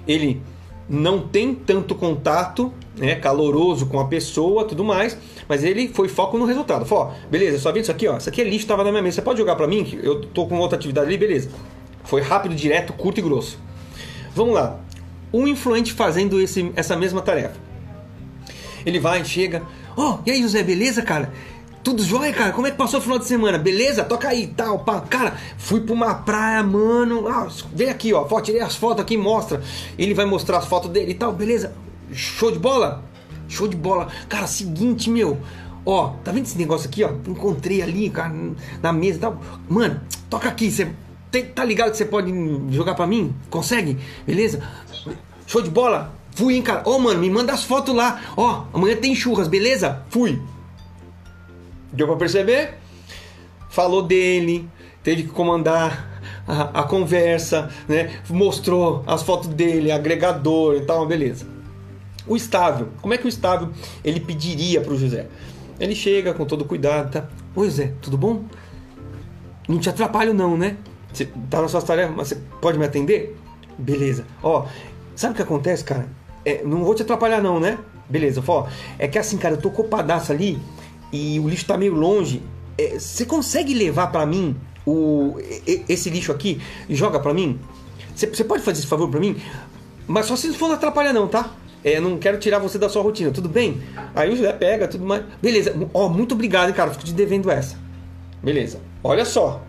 [0.07, 0.41] Ele
[0.87, 5.17] não tem tanto contato, né, caloroso com a pessoa, tudo mais,
[5.47, 6.85] mas ele foi foco no resultado.
[6.85, 8.17] Falou, beleza, só vendo isso aqui, ó.
[8.17, 9.15] Isso aqui é lixo, tava na minha mesa.
[9.15, 9.99] Você pode jogar para mim?
[10.01, 11.49] Eu tô com outra atividade ali, beleza.
[12.03, 13.59] Foi rápido, direto, curto e grosso.
[14.35, 14.79] Vamos lá.
[15.31, 17.55] Um influente fazendo esse, essa mesma tarefa.
[18.85, 19.63] Ele vai, chega.
[19.95, 21.31] Oh, e aí, José, beleza, cara?
[21.83, 22.53] Tudo jóia, cara?
[22.53, 23.57] Como é que passou o final de semana?
[23.57, 24.03] Beleza?
[24.03, 25.01] Toca aí, tal, pá.
[25.01, 27.27] Cara, fui pra uma praia, mano.
[27.27, 28.25] Ah, vem aqui, ó.
[28.41, 29.61] Tirei as fotos aqui, mostra.
[29.97, 31.73] Ele vai mostrar as fotos dele e tal, beleza?
[32.11, 33.03] Show de bola?
[33.49, 34.07] Show de bola.
[34.29, 35.37] Cara, seguinte, meu.
[35.85, 37.09] Ó, tá vendo esse negócio aqui, ó?
[37.27, 38.33] Encontrei ali, cara,
[38.81, 39.41] na mesa e tal.
[39.67, 40.71] Mano, toca aqui.
[40.71, 40.89] Você
[41.33, 42.31] tem, tá ligado que você pode
[42.69, 43.33] jogar para mim?
[43.49, 43.97] Consegue?
[44.23, 44.61] Beleza?
[45.47, 46.13] Show de bola?
[46.35, 46.87] Fui, hein, cara?
[46.87, 48.21] Ô, oh, mano, me manda as fotos lá.
[48.37, 50.03] Ó, oh, amanhã tem churras, beleza?
[50.09, 50.39] Fui.
[51.91, 52.75] Deu pra perceber?
[53.67, 54.69] Falou dele,
[55.01, 58.21] teve que comandar a, a, conversa, né?
[58.29, 61.47] Mostrou as fotos dele, agregador e tal, beleza.
[62.27, 63.71] O estável, como é que o estável
[64.03, 65.25] ele pediria para o José?
[65.79, 67.27] Ele chega com todo cuidado, tá?
[67.55, 68.43] Oi, José, tudo bom?
[69.67, 70.77] Não te atrapalho não, né?
[71.13, 73.37] Você tá nas suas tarefas, mas você pode me atender?
[73.77, 74.25] Beleza.
[74.41, 74.65] Ó,
[75.15, 76.07] sabe o que acontece, cara?
[76.43, 77.77] É, não vou te atrapalhar não, né?
[78.09, 78.67] Beleza, ó,
[78.99, 80.59] é que assim, cara, eu tô copadaço ali
[81.11, 82.41] e o lixo tá meio longe.
[82.77, 84.55] É, você consegue levar para mim
[84.85, 85.37] o,
[85.87, 87.59] esse lixo aqui e joga para mim?
[88.13, 89.37] Você, você pode fazer esse favor para mim?
[90.07, 91.55] Mas só se não for atrapalhar não, tá?
[91.83, 93.81] É, não quero tirar você da sua rotina, tudo bem?
[94.15, 95.23] Aí o José pega, tudo mais.
[95.41, 96.91] Beleza, ó, muito obrigado, cara.
[96.91, 97.77] Fico te devendo essa.
[98.41, 98.79] Beleza.
[99.03, 99.61] Olha só,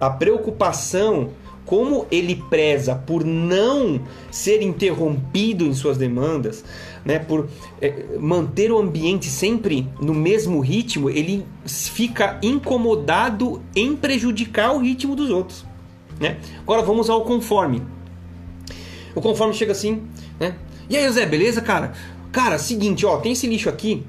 [0.00, 1.30] a preocupação
[1.68, 6.64] como ele preza por não ser interrompido em suas demandas,
[7.04, 7.46] né, por
[7.80, 15.14] é, manter o ambiente sempre no mesmo ritmo, ele fica incomodado em prejudicar o ritmo
[15.14, 15.66] dos outros.
[16.18, 16.38] Né?
[16.62, 17.82] Agora vamos ao conforme.
[19.14, 20.02] O conforme chega assim,
[20.40, 20.56] né?
[20.88, 21.92] E aí, Zé, beleza, cara?
[22.32, 24.04] Cara, seguinte, ó, tem esse lixo aqui.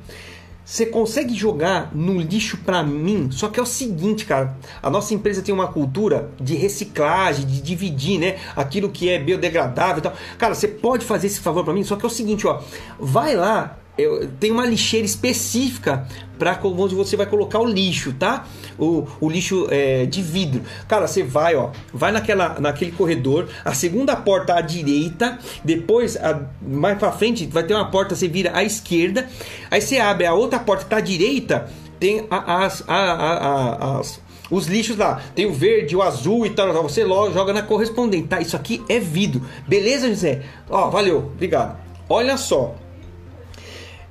[0.70, 3.30] Você consegue jogar no lixo para mim?
[3.32, 4.56] Só que é o seguinte, cara.
[4.84, 8.38] A nossa empresa tem uma cultura de reciclagem, de dividir, né?
[8.56, 10.14] Aquilo que é biodegradável e tal.
[10.38, 11.84] Cara, você pode fazer esse favor para mim?
[11.84, 12.62] Só que é o seguinte, ó.
[13.00, 16.08] Vai lá eu, tem uma lixeira específica
[16.40, 18.48] para onde você vai colocar o lixo, tá?
[18.78, 20.64] O, o lixo é, de vidro.
[20.88, 26.42] Cara, você vai, ó, vai naquela, naquele corredor, a segunda porta à direita, depois a,
[26.62, 29.28] mais para frente vai ter uma porta, você vira à esquerda,
[29.70, 31.70] aí você abre a outra porta tá à direita,
[32.00, 35.22] tem as, as os lixos lá.
[35.36, 36.72] Tem o verde, o azul e tal.
[36.82, 38.42] Você joga na correspondente, tá?
[38.42, 39.42] Isso aqui é vidro.
[39.68, 40.42] Beleza, José?
[40.70, 41.18] Ó, valeu.
[41.36, 41.78] Obrigado.
[42.10, 42.76] Olha só.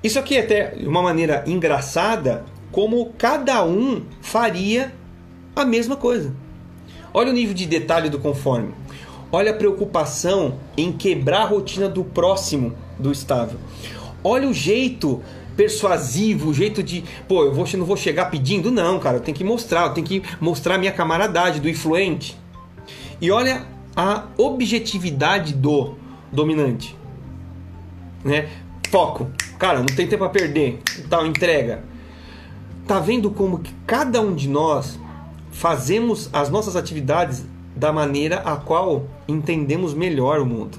[0.03, 4.95] Isso aqui é até uma maneira engraçada como cada um faria
[5.57, 6.33] a mesma coisa.
[7.13, 8.73] Olha o nível de detalhe do conforme.
[9.33, 13.59] Olha a preocupação em quebrar a rotina do próximo do estável.
[14.23, 15.23] Olha o jeito
[15.57, 19.37] persuasivo, o jeito de, pô, eu vou, não vou chegar pedindo, não, cara, eu tenho
[19.37, 22.39] que mostrar, eu tenho que mostrar a minha camaradagem do influente.
[23.21, 25.97] E olha a objetividade do
[26.31, 26.97] dominante,
[28.25, 28.49] né?
[28.91, 29.31] Foco.
[29.59, 30.81] Cara, não tem tempo a perder.
[31.11, 31.85] Tal, entrega.
[32.87, 34.99] Tá vendo como que cada um de nós
[35.51, 37.45] fazemos as nossas atividades
[37.77, 40.79] da maneira a qual entendemos melhor o mundo.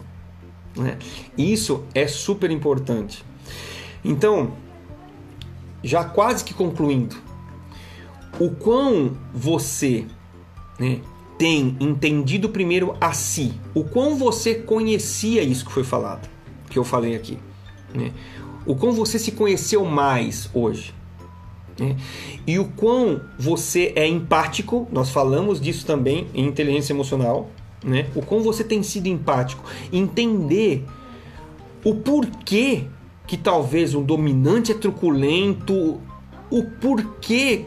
[0.75, 0.97] Né?
[1.37, 3.23] Isso é super importante.
[4.03, 4.53] Então,
[5.83, 7.15] já quase que concluindo,
[8.39, 10.05] o quão você
[10.79, 10.99] né,
[11.37, 16.27] tem entendido primeiro a si, o quão você conhecia isso que foi falado,
[16.69, 17.37] que eu falei aqui.
[17.93, 18.11] Né?
[18.65, 20.93] O quão você se conheceu mais hoje.
[21.79, 21.95] Né?
[22.45, 27.49] E o quão você é empático, nós falamos disso também em inteligência emocional.
[27.83, 28.07] Né?
[28.15, 29.63] O quão você tem sido empático.
[29.91, 30.85] Entender
[31.83, 32.85] o porquê
[33.25, 35.99] que talvez um dominante é truculento,
[36.49, 37.65] o porquê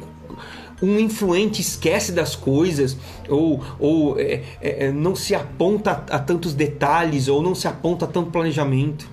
[0.82, 2.96] um influente esquece das coisas
[3.28, 8.08] ou, ou é, é, não se aponta a tantos detalhes ou não se aponta a
[8.08, 9.08] tanto planejamento.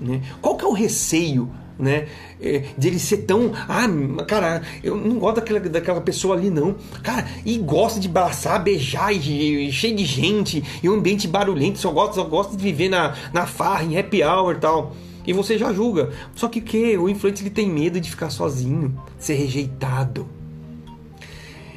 [0.00, 0.20] Né?
[0.40, 2.06] Qual que é o receio né?
[2.40, 3.52] É, de ele ser tão.
[3.68, 3.86] Ah,
[4.26, 6.76] cara, eu não gosto daquela, daquela pessoa ali, não.
[7.02, 11.78] Cara, e gosta de abraçar, beijar, e, e cheio de gente, e um ambiente barulhento,
[11.78, 14.94] só gosta, só gosta de viver na, na farra, em happy hour e tal.
[15.26, 16.10] E você já julga.
[16.34, 16.96] Só que o que?
[16.98, 20.28] O influente ele tem medo de ficar sozinho, ser rejeitado,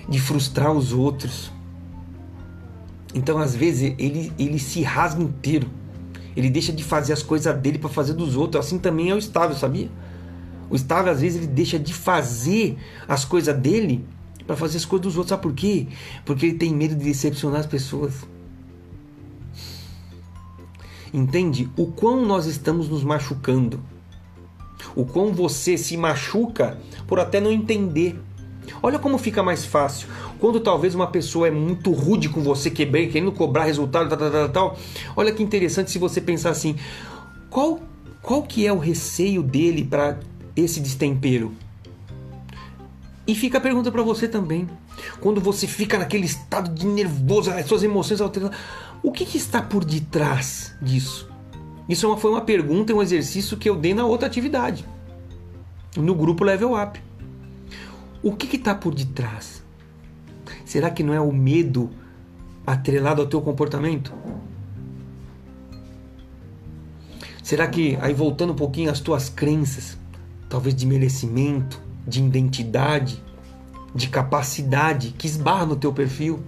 [0.08, 1.52] de frustrar os outros.
[3.16, 5.70] Então, às vezes, ele, ele se rasga inteiro
[6.38, 8.64] ele deixa de fazer as coisas dele para fazer dos outros.
[8.64, 9.90] Assim também é o estável, sabia?
[10.70, 12.78] O estável, às vezes, ele deixa de fazer
[13.08, 14.06] as coisas dele
[14.46, 15.30] para fazer as coisas dos outros.
[15.30, 15.88] Sabe por quê?
[16.24, 18.14] Porque ele tem medo de decepcionar as pessoas.
[21.12, 21.68] Entende?
[21.76, 23.82] O quão nós estamos nos machucando.
[24.96, 26.78] O quão você se machuca
[27.08, 28.22] por até não entender.
[28.82, 30.08] Olha como fica mais fácil.
[30.40, 34.32] Quando talvez uma pessoa é muito rude com você, quebrei, querendo cobrar resultado, tal, tal,
[34.32, 34.78] tal, tal.
[35.16, 36.76] Olha que interessante se você pensar assim:
[37.50, 37.80] qual,
[38.22, 40.20] qual que é o receio dele para
[40.56, 41.54] esse destempero?
[43.28, 44.70] E fica a pergunta para você também.
[45.20, 48.56] Quando você fica naquele estado de nervoso, as suas emoções alterando,
[49.04, 51.30] o que, que está por detrás disso?
[51.90, 54.86] Isso é foi uma pergunta, um exercício que eu dei na outra atividade,
[55.96, 57.02] no grupo Level Up.
[58.28, 59.64] O que está por detrás?
[60.66, 61.90] Será que não é o medo
[62.66, 64.14] atrelado ao teu comportamento?
[67.42, 69.98] Será que, aí voltando um pouquinho às tuas crenças,
[70.50, 73.24] talvez de merecimento, de identidade,
[73.96, 76.44] de capacidade que esbarra no teu perfil?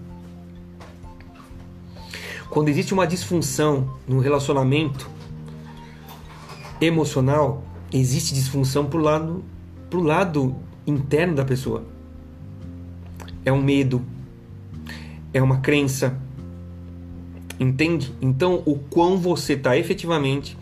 [2.50, 5.10] Quando existe uma disfunção no relacionamento
[6.82, 9.46] emocional, existe disfunção pro lado,
[9.90, 11.84] pro lado interno da pessoa.
[13.46, 14.04] É um medo,
[15.34, 16.18] é uma crença.
[17.60, 18.14] Entende?
[18.22, 20.58] Então, o quão você está efetivamente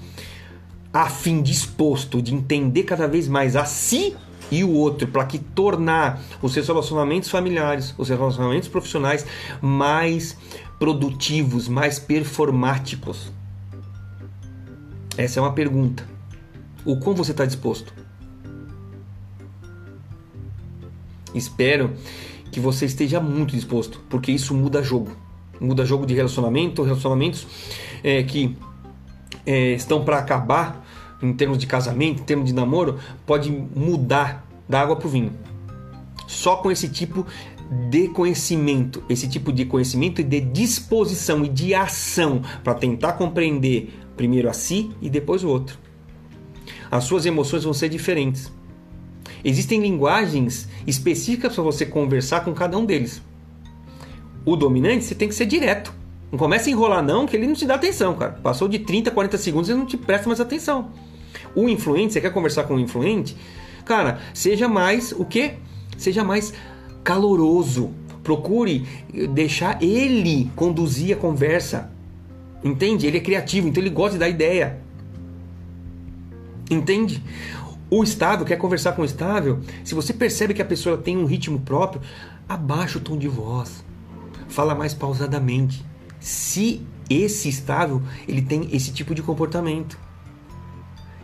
[0.91, 4.15] a fim disposto de entender cada vez mais a si
[4.49, 9.25] e o outro para que tornar os seus relacionamentos familiares, os seus relacionamentos profissionais
[9.61, 10.37] mais
[10.79, 13.31] produtivos, mais performáticos.
[15.17, 16.07] Essa é uma pergunta.
[16.85, 17.93] O quão você está disposto?
[21.37, 21.93] Espero
[22.51, 25.11] que você esteja muito disposto, porque isso muda jogo.
[25.59, 27.47] muda jogo de relacionamento, relacionamentos
[28.03, 28.55] é, que
[29.45, 30.85] é, estão para acabar
[31.21, 35.33] em termos de casamento, em termos de namoro, pode mudar da água para o vinho.
[36.27, 37.25] Só com esse tipo
[37.89, 43.93] de conhecimento, esse tipo de conhecimento e de disposição e de ação para tentar compreender
[44.15, 45.77] primeiro a si e depois o outro.
[46.89, 48.51] As suas emoções vão ser diferentes.
[49.47, 53.21] Existem linguagens específicas para você conversar com cada um deles.
[54.43, 55.93] O dominante você tem que ser direto.
[56.29, 58.33] Não começa a enrolar não, que ele não te dá atenção, cara.
[58.43, 60.91] Passou de 30, 40 segundos e não te presta mais atenção.
[61.55, 63.37] O influente, você quer conversar com o influente?
[63.85, 65.53] Cara, seja mais o quê?
[65.97, 66.53] Seja mais
[67.01, 67.91] caloroso.
[68.25, 68.85] Procure
[69.33, 71.89] deixar ele conduzir a conversa.
[72.61, 73.07] Entende?
[73.07, 74.81] Ele é criativo, então ele gosta de dar ideia.
[76.69, 77.23] Entende?
[77.89, 79.61] O estável quer conversar com o estável.
[79.83, 82.01] Se você percebe que a pessoa tem um ritmo próprio,
[82.47, 83.83] abaixa o tom de voz.
[84.49, 85.85] Fala mais pausadamente.
[86.19, 89.97] Se esse estável ele tem esse tipo de comportamento.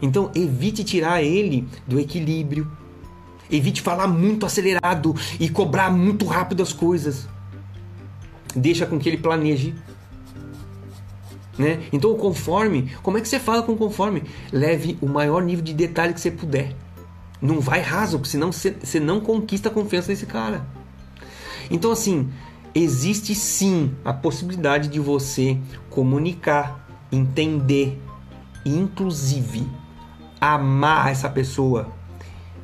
[0.01, 2.71] Então evite tirar ele do equilíbrio.
[3.51, 7.27] Evite falar muito acelerado e cobrar muito rápido as coisas.
[8.55, 9.75] Deixa com que ele planeje
[11.57, 11.83] né?
[11.91, 14.23] Então, o conforme, como é que você fala com conforme?
[14.51, 16.75] Leve o maior nível de detalhe que você puder.
[17.41, 20.65] Não vai raso, porque senão você, você não conquista a confiança desse cara.
[21.69, 22.29] Então, assim,
[22.73, 25.57] existe sim a possibilidade de você
[25.89, 27.99] comunicar, entender
[28.65, 29.67] inclusive,
[30.39, 31.91] amar essa pessoa,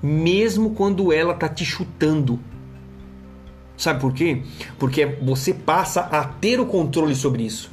[0.01, 2.39] mesmo quando ela tá te chutando.
[3.77, 4.43] Sabe por quê?
[4.77, 7.71] Porque você passa a ter o controle sobre isso.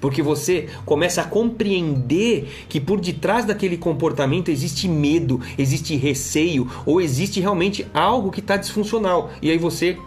[0.00, 7.00] Porque você começa a compreender que por detrás daquele comportamento existe medo, existe receio ou
[7.00, 9.30] existe realmente algo que está disfuncional.
[9.42, 9.98] E aí você,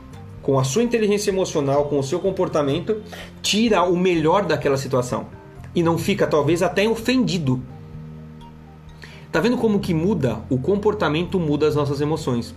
[0.41, 3.03] com a sua inteligência emocional, com o seu comportamento,
[3.41, 5.27] tira o melhor daquela situação.
[5.75, 7.61] E não fica talvez até ofendido.
[9.31, 10.39] Tá vendo como que muda?
[10.49, 12.53] O comportamento muda as nossas emoções.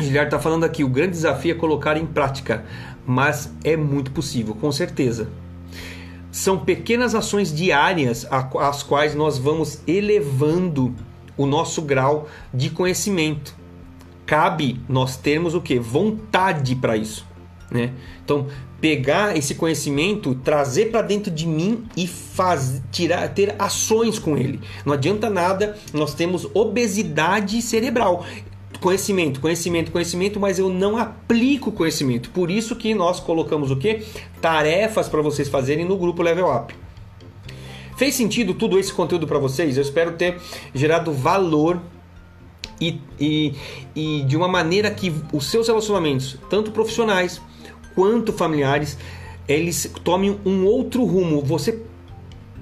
[0.00, 2.64] Giliard está falando aqui, o grande desafio é colocar em prática,
[3.04, 5.28] mas é muito possível, com certeza
[6.30, 10.94] são pequenas ações diárias às quais nós vamos elevando
[11.36, 13.56] o nosso grau de conhecimento.
[14.26, 15.78] Cabe nós termos o que?
[15.78, 17.26] Vontade para isso.
[17.70, 17.92] Né?
[18.24, 18.46] Então,
[18.80, 24.60] pegar esse conhecimento, trazer para dentro de mim e faz, tirar, ter ações com ele.
[24.84, 28.24] Não adianta nada, nós temos obesidade cerebral
[28.80, 32.30] conhecimento, conhecimento, conhecimento, mas eu não aplico conhecimento.
[32.30, 34.02] Por isso que nós colocamos o que?
[34.40, 36.74] Tarefas para vocês fazerem no grupo Level Up.
[37.96, 39.76] Fez sentido tudo esse conteúdo para vocês?
[39.76, 40.40] Eu espero ter
[40.72, 41.80] gerado valor
[42.80, 43.54] e, e,
[43.94, 47.40] e de uma maneira que os seus relacionamentos, tanto profissionais
[47.96, 48.96] quanto familiares,
[49.48, 51.42] eles tomem um outro rumo.
[51.42, 51.82] Você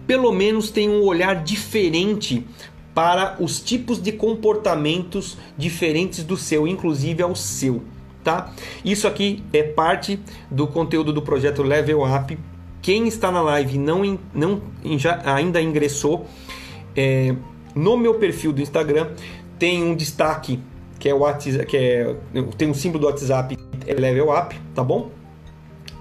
[0.06, 2.46] pelo menos tem um olhar diferente
[2.96, 7.82] para os tipos de comportamentos diferentes do seu, inclusive ao seu,
[8.24, 8.54] tá?
[8.82, 10.18] Isso aqui é parte
[10.50, 12.38] do conteúdo do projeto Level Up.
[12.80, 14.62] Quem está na live não, não
[14.96, 16.26] já, ainda ingressou
[16.96, 17.34] é,
[17.74, 19.10] no meu perfil do Instagram
[19.58, 20.58] tem um destaque
[20.98, 22.16] que é o WhatsApp, que é
[22.56, 25.10] tem um símbolo do WhatsApp é Level Up, tá bom?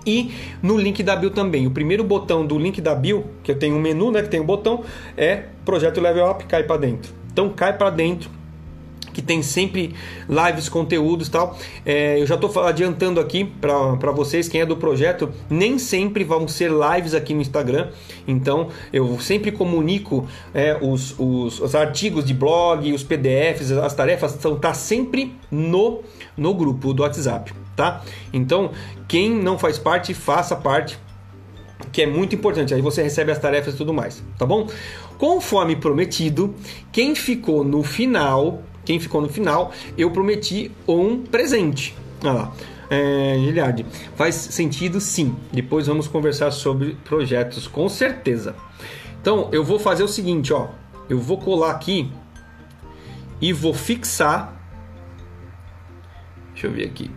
[0.05, 0.31] E
[0.61, 1.67] no link da bio também.
[1.67, 4.39] O primeiro botão do link da bio, que eu tenho um menu, né, que tem
[4.39, 4.83] um botão,
[5.17, 7.13] é projeto Level Up, cai para dentro.
[7.31, 8.29] Então cai para dentro
[9.15, 9.95] que tem sempre
[10.27, 11.57] lives, conteúdos tal.
[11.85, 16.45] É, eu já estou adiantando aqui para vocês, quem é do projeto, nem sempre vão
[16.49, 17.87] ser lives aqui no Instagram.
[18.27, 24.35] Então eu sempre comunico é, os, os, os, artigos de blog, os PDFs, as tarefas,
[24.35, 26.01] estão tá sempre no,
[26.35, 28.01] no grupo do WhatsApp tá?
[28.31, 28.71] Então,
[29.07, 30.97] quem não faz parte, faça parte,
[31.91, 32.73] que é muito importante.
[32.73, 34.67] Aí você recebe as tarefas e tudo mais, tá bom?
[35.17, 36.53] Conforme prometido,
[36.91, 41.95] quem ficou no final, quem ficou no final, eu prometi um presente.
[42.23, 42.53] Olha lá.
[42.87, 43.83] É, Giliard,
[44.15, 45.35] faz sentido sim.
[45.51, 48.55] Depois vamos conversar sobre projetos, com certeza.
[49.19, 50.67] Então, eu vou fazer o seguinte, ó.
[51.09, 52.11] Eu vou colar aqui
[53.41, 54.53] e vou fixar.
[56.53, 57.09] Deixa eu ver aqui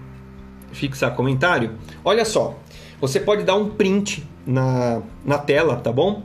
[0.73, 1.73] fixar comentário,
[2.05, 2.57] olha só,
[3.01, 6.23] você pode dar um print na, na tela, tá bom?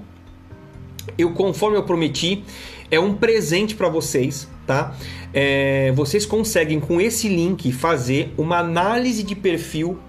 [1.18, 2.44] Eu, conforme eu prometi,
[2.90, 4.96] é um presente para vocês, tá?
[5.34, 10.00] É, vocês conseguem com esse link fazer uma análise de perfil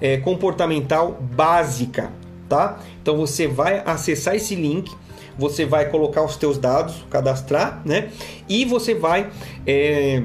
[0.00, 2.10] é, comportamental básica,
[2.48, 2.80] tá?
[3.02, 4.90] Então você vai acessar esse link,
[5.38, 8.10] você vai colocar os teus dados, cadastrar, né?
[8.48, 9.30] E você vai
[9.66, 10.22] é,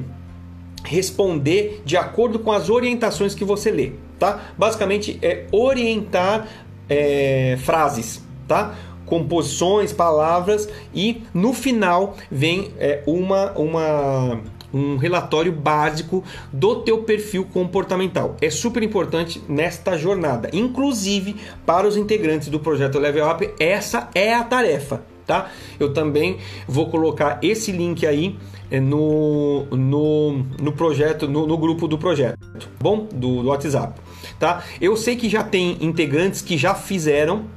[0.86, 4.40] responder de acordo com as orientações que você lê, tá?
[4.56, 6.46] Basicamente é orientar
[6.88, 8.74] é, frases, tá?
[9.04, 14.40] Composições, palavras e no final vem é, uma, uma
[14.74, 16.22] um relatório básico
[16.52, 18.36] do teu perfil comportamental.
[18.40, 24.34] É super importante nesta jornada, inclusive para os integrantes do projeto Level Up, essa é
[24.34, 25.50] a tarefa, tá?
[25.78, 28.36] Eu também vou colocar esse link aí
[28.70, 32.38] é, no, no, no projeto, no, no grupo do projeto,
[32.80, 33.06] bom?
[33.12, 34.00] Do, do WhatsApp,
[34.38, 34.62] tá?
[34.80, 37.55] Eu sei que já tem integrantes que já fizeram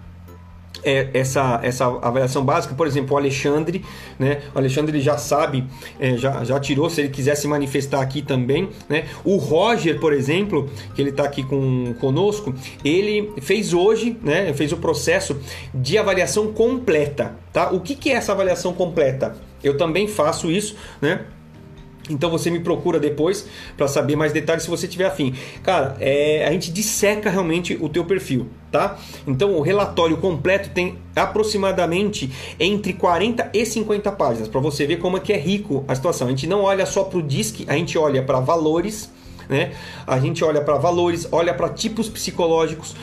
[0.84, 3.84] é, essa, essa avaliação básica, por exemplo, o Alexandre,
[4.18, 4.42] né?
[4.54, 5.66] O Alexandre ele já sabe,
[6.00, 9.06] é, já, já tirou, se ele quiser se manifestar aqui também, né?
[9.24, 12.54] O Roger, por exemplo, que ele está aqui com, conosco,
[12.84, 14.54] ele fez hoje, né?
[14.54, 15.40] Fez o processo
[15.74, 17.72] de avaliação completa, tá?
[17.72, 19.36] O que, que é essa avaliação completa?
[19.64, 21.26] Eu também faço isso, né?
[22.10, 23.46] Então você me procura depois
[23.78, 25.34] para saber mais detalhes se você tiver afim.
[25.64, 28.98] Cara, é, a gente disseca realmente o teu perfil, tá?
[29.28, 35.18] Então o relatório completo tem aproximadamente entre 40 e 50 páginas para você ver como
[35.18, 36.28] é que é rico a situação.
[36.28, 39.12] A gente não olha só para o DISC, a gente olha para valores,
[39.48, 39.74] né?
[40.06, 42.96] A gente olha para valores, olha para tipos psicológicos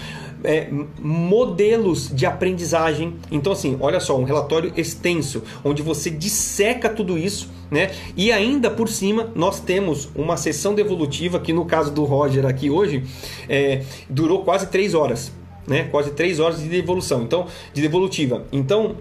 [0.44, 0.68] é,
[1.00, 3.14] modelos de aprendizagem.
[3.30, 7.90] Então, assim, olha só, um relatório extenso, onde você disseca tudo isso, né?
[8.16, 12.70] E ainda por cima, nós temos uma sessão devolutiva, que no caso do Roger aqui
[12.70, 13.04] hoje,
[13.48, 15.32] é, durou quase três horas.
[15.66, 15.88] Né?
[15.90, 18.44] Quase três horas de devolução, então de devolutiva.
[18.52, 18.96] Então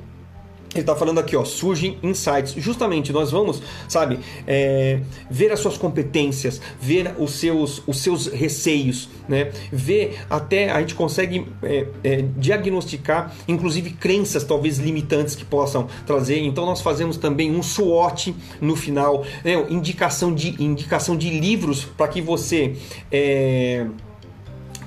[0.75, 2.53] ele está falando aqui, ó, surgem insights.
[2.57, 4.99] Justamente, nós vamos, sabe, é,
[5.29, 9.51] ver as suas competências, ver os seus, os seus receios, né?
[9.71, 16.39] Ver até a gente consegue é, é, diagnosticar, inclusive crenças talvez limitantes que possam trazer.
[16.39, 19.53] Então nós fazemos também um SWOT no final, né?
[19.69, 22.75] indicação de indicação de livros para que você
[23.11, 23.85] é,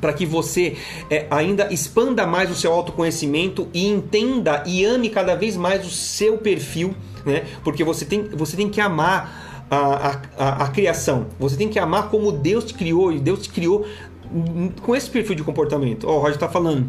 [0.01, 0.76] para que você
[1.11, 5.90] é, ainda expanda mais o seu autoconhecimento e entenda e ame cada vez mais o
[5.90, 6.94] seu perfil,
[7.24, 7.44] né?
[7.64, 12.09] Porque você tem, você tem que amar a, a, a criação, você tem que amar
[12.11, 13.86] como Deus te criou e Deus te criou
[14.82, 16.07] com esse perfil de comportamento.
[16.07, 16.88] Ó, oh, o Roger está falando.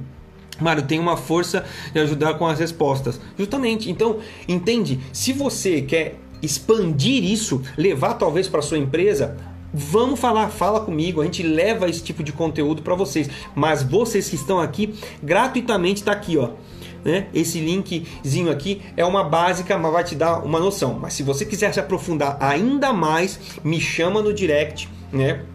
[0.59, 3.19] Mário, tem uma força de ajudar com as respostas.
[3.37, 3.89] Justamente.
[3.89, 4.99] Então, entende?
[5.13, 9.37] Se você quer expandir isso, levar talvez para sua empresa,
[9.73, 13.29] Vamos falar, fala comigo, a gente leva esse tipo de conteúdo para vocês.
[13.55, 16.49] Mas vocês que estão aqui, gratuitamente está aqui, ó.
[17.03, 17.27] Né?
[17.33, 20.97] Esse linkzinho aqui é uma básica, mas vai te dar uma noção.
[20.99, 25.45] Mas se você quiser se aprofundar ainda mais, me chama no direct, né?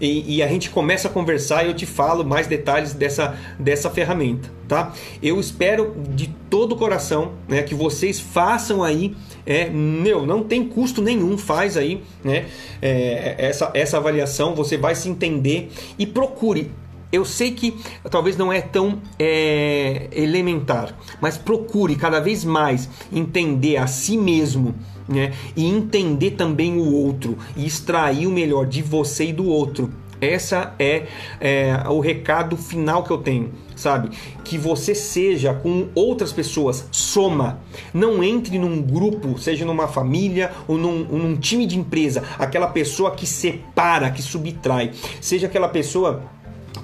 [0.00, 3.90] E, e, a gente começa a conversar e eu te falo mais detalhes dessa, dessa
[3.90, 4.94] ferramenta, tá?
[5.22, 9.14] Eu espero de todo o coração né, que vocês façam aí
[9.46, 12.46] é, meu, não tem custo nenhum, faz aí, né?
[12.80, 16.70] É, essa, essa avaliação, você vai se entender e procure.
[17.12, 17.76] Eu sei que
[18.08, 24.76] talvez não é tão é, elementar, mas procure cada vez mais entender a si mesmo,
[25.08, 25.32] né?
[25.56, 29.90] E entender também o outro e extrair o melhor de você e do outro.
[30.20, 31.06] Essa é,
[31.40, 34.10] é o recado final que eu tenho sabe?
[34.44, 37.60] Que você seja com outras pessoas, soma.
[37.92, 43.12] Não entre num grupo, seja numa família ou num, num time de empresa, aquela pessoa
[43.12, 44.92] que separa, que subtrai.
[45.20, 46.22] Seja aquela pessoa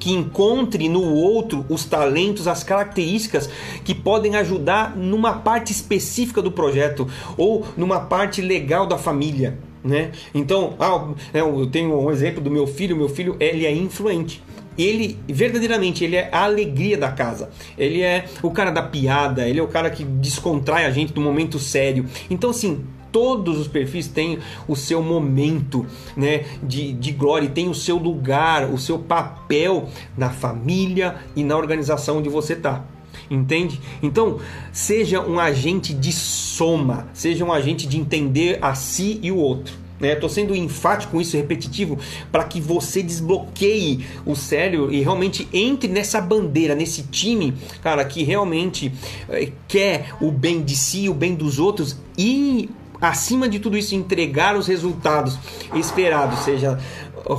[0.01, 3.49] que encontre no outro os talentos, as características
[3.85, 9.59] que podem ajudar numa parte específica do projeto ou numa parte legal da família.
[9.87, 10.11] Né?
[10.35, 12.97] Então, ah, eu tenho um exemplo do meu filho.
[12.97, 14.43] Meu filho ele é influente
[14.79, 17.49] ele verdadeiramente ele é a alegria da casa.
[17.79, 21.23] Ele é o cara da piada, ele é o cara que descontrai a gente no
[21.23, 22.05] momento sério.
[22.29, 27.75] Então assim, todos os perfis têm o seu momento né, de, de glória, tem o
[27.75, 32.85] seu lugar, o seu papel na família e na organização onde você está.
[33.31, 33.81] Entende?
[34.03, 34.39] Então,
[34.73, 39.87] seja um agente de soma, seja um agente de entender a si e o outro.
[40.01, 40.35] Estou né?
[40.35, 41.99] sendo enfático com isso, repetitivo,
[42.31, 48.23] para que você desbloqueie o cérebro e realmente entre nessa bandeira, nesse time, cara, que
[48.23, 48.93] realmente
[49.29, 52.69] é, quer o bem de si, o bem dos outros e
[53.01, 55.39] acima de tudo isso entregar os resultados
[55.75, 56.79] esperados, seja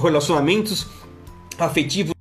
[0.01, 0.88] relacionamentos
[1.59, 2.16] afetivos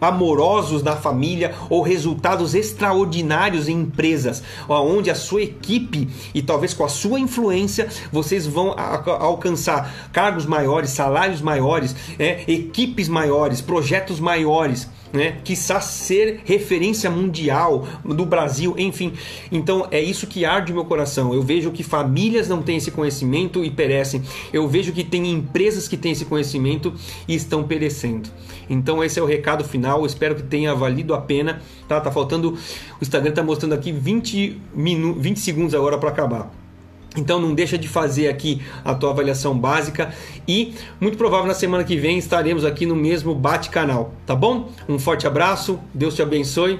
[0.00, 6.84] amorosos na família ou resultados extraordinários em empresas, onde a sua equipe e talvez com
[6.84, 8.74] a sua influência vocês vão
[9.18, 14.88] alcançar cargos maiores, salários maiores, é, equipes maiores, projetos maiores.
[15.12, 15.38] Né?
[15.44, 19.12] Quiçá ser referência mundial do Brasil, enfim.
[19.50, 21.32] Então é isso que arde meu coração.
[21.32, 24.22] Eu vejo que famílias não têm esse conhecimento e perecem.
[24.52, 26.92] Eu vejo que tem empresas que têm esse conhecimento
[27.26, 28.28] e estão perecendo.
[28.68, 30.00] Então esse é o recado final.
[30.00, 31.62] Eu espero que tenha valido a pena.
[31.86, 32.50] Tá, tá faltando.
[32.52, 35.14] O Instagram tá mostrando aqui 20, minu...
[35.14, 36.67] 20 segundos agora para acabar.
[37.16, 40.12] Então não deixa de fazer aqui a tua avaliação básica
[40.46, 44.68] e muito provável na semana que vem estaremos aqui no mesmo bate canal, tá bom?
[44.88, 46.78] Um forte abraço, Deus te abençoe.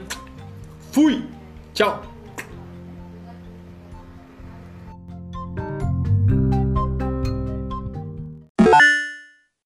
[0.93, 1.25] Fui.
[1.73, 2.18] Tchau.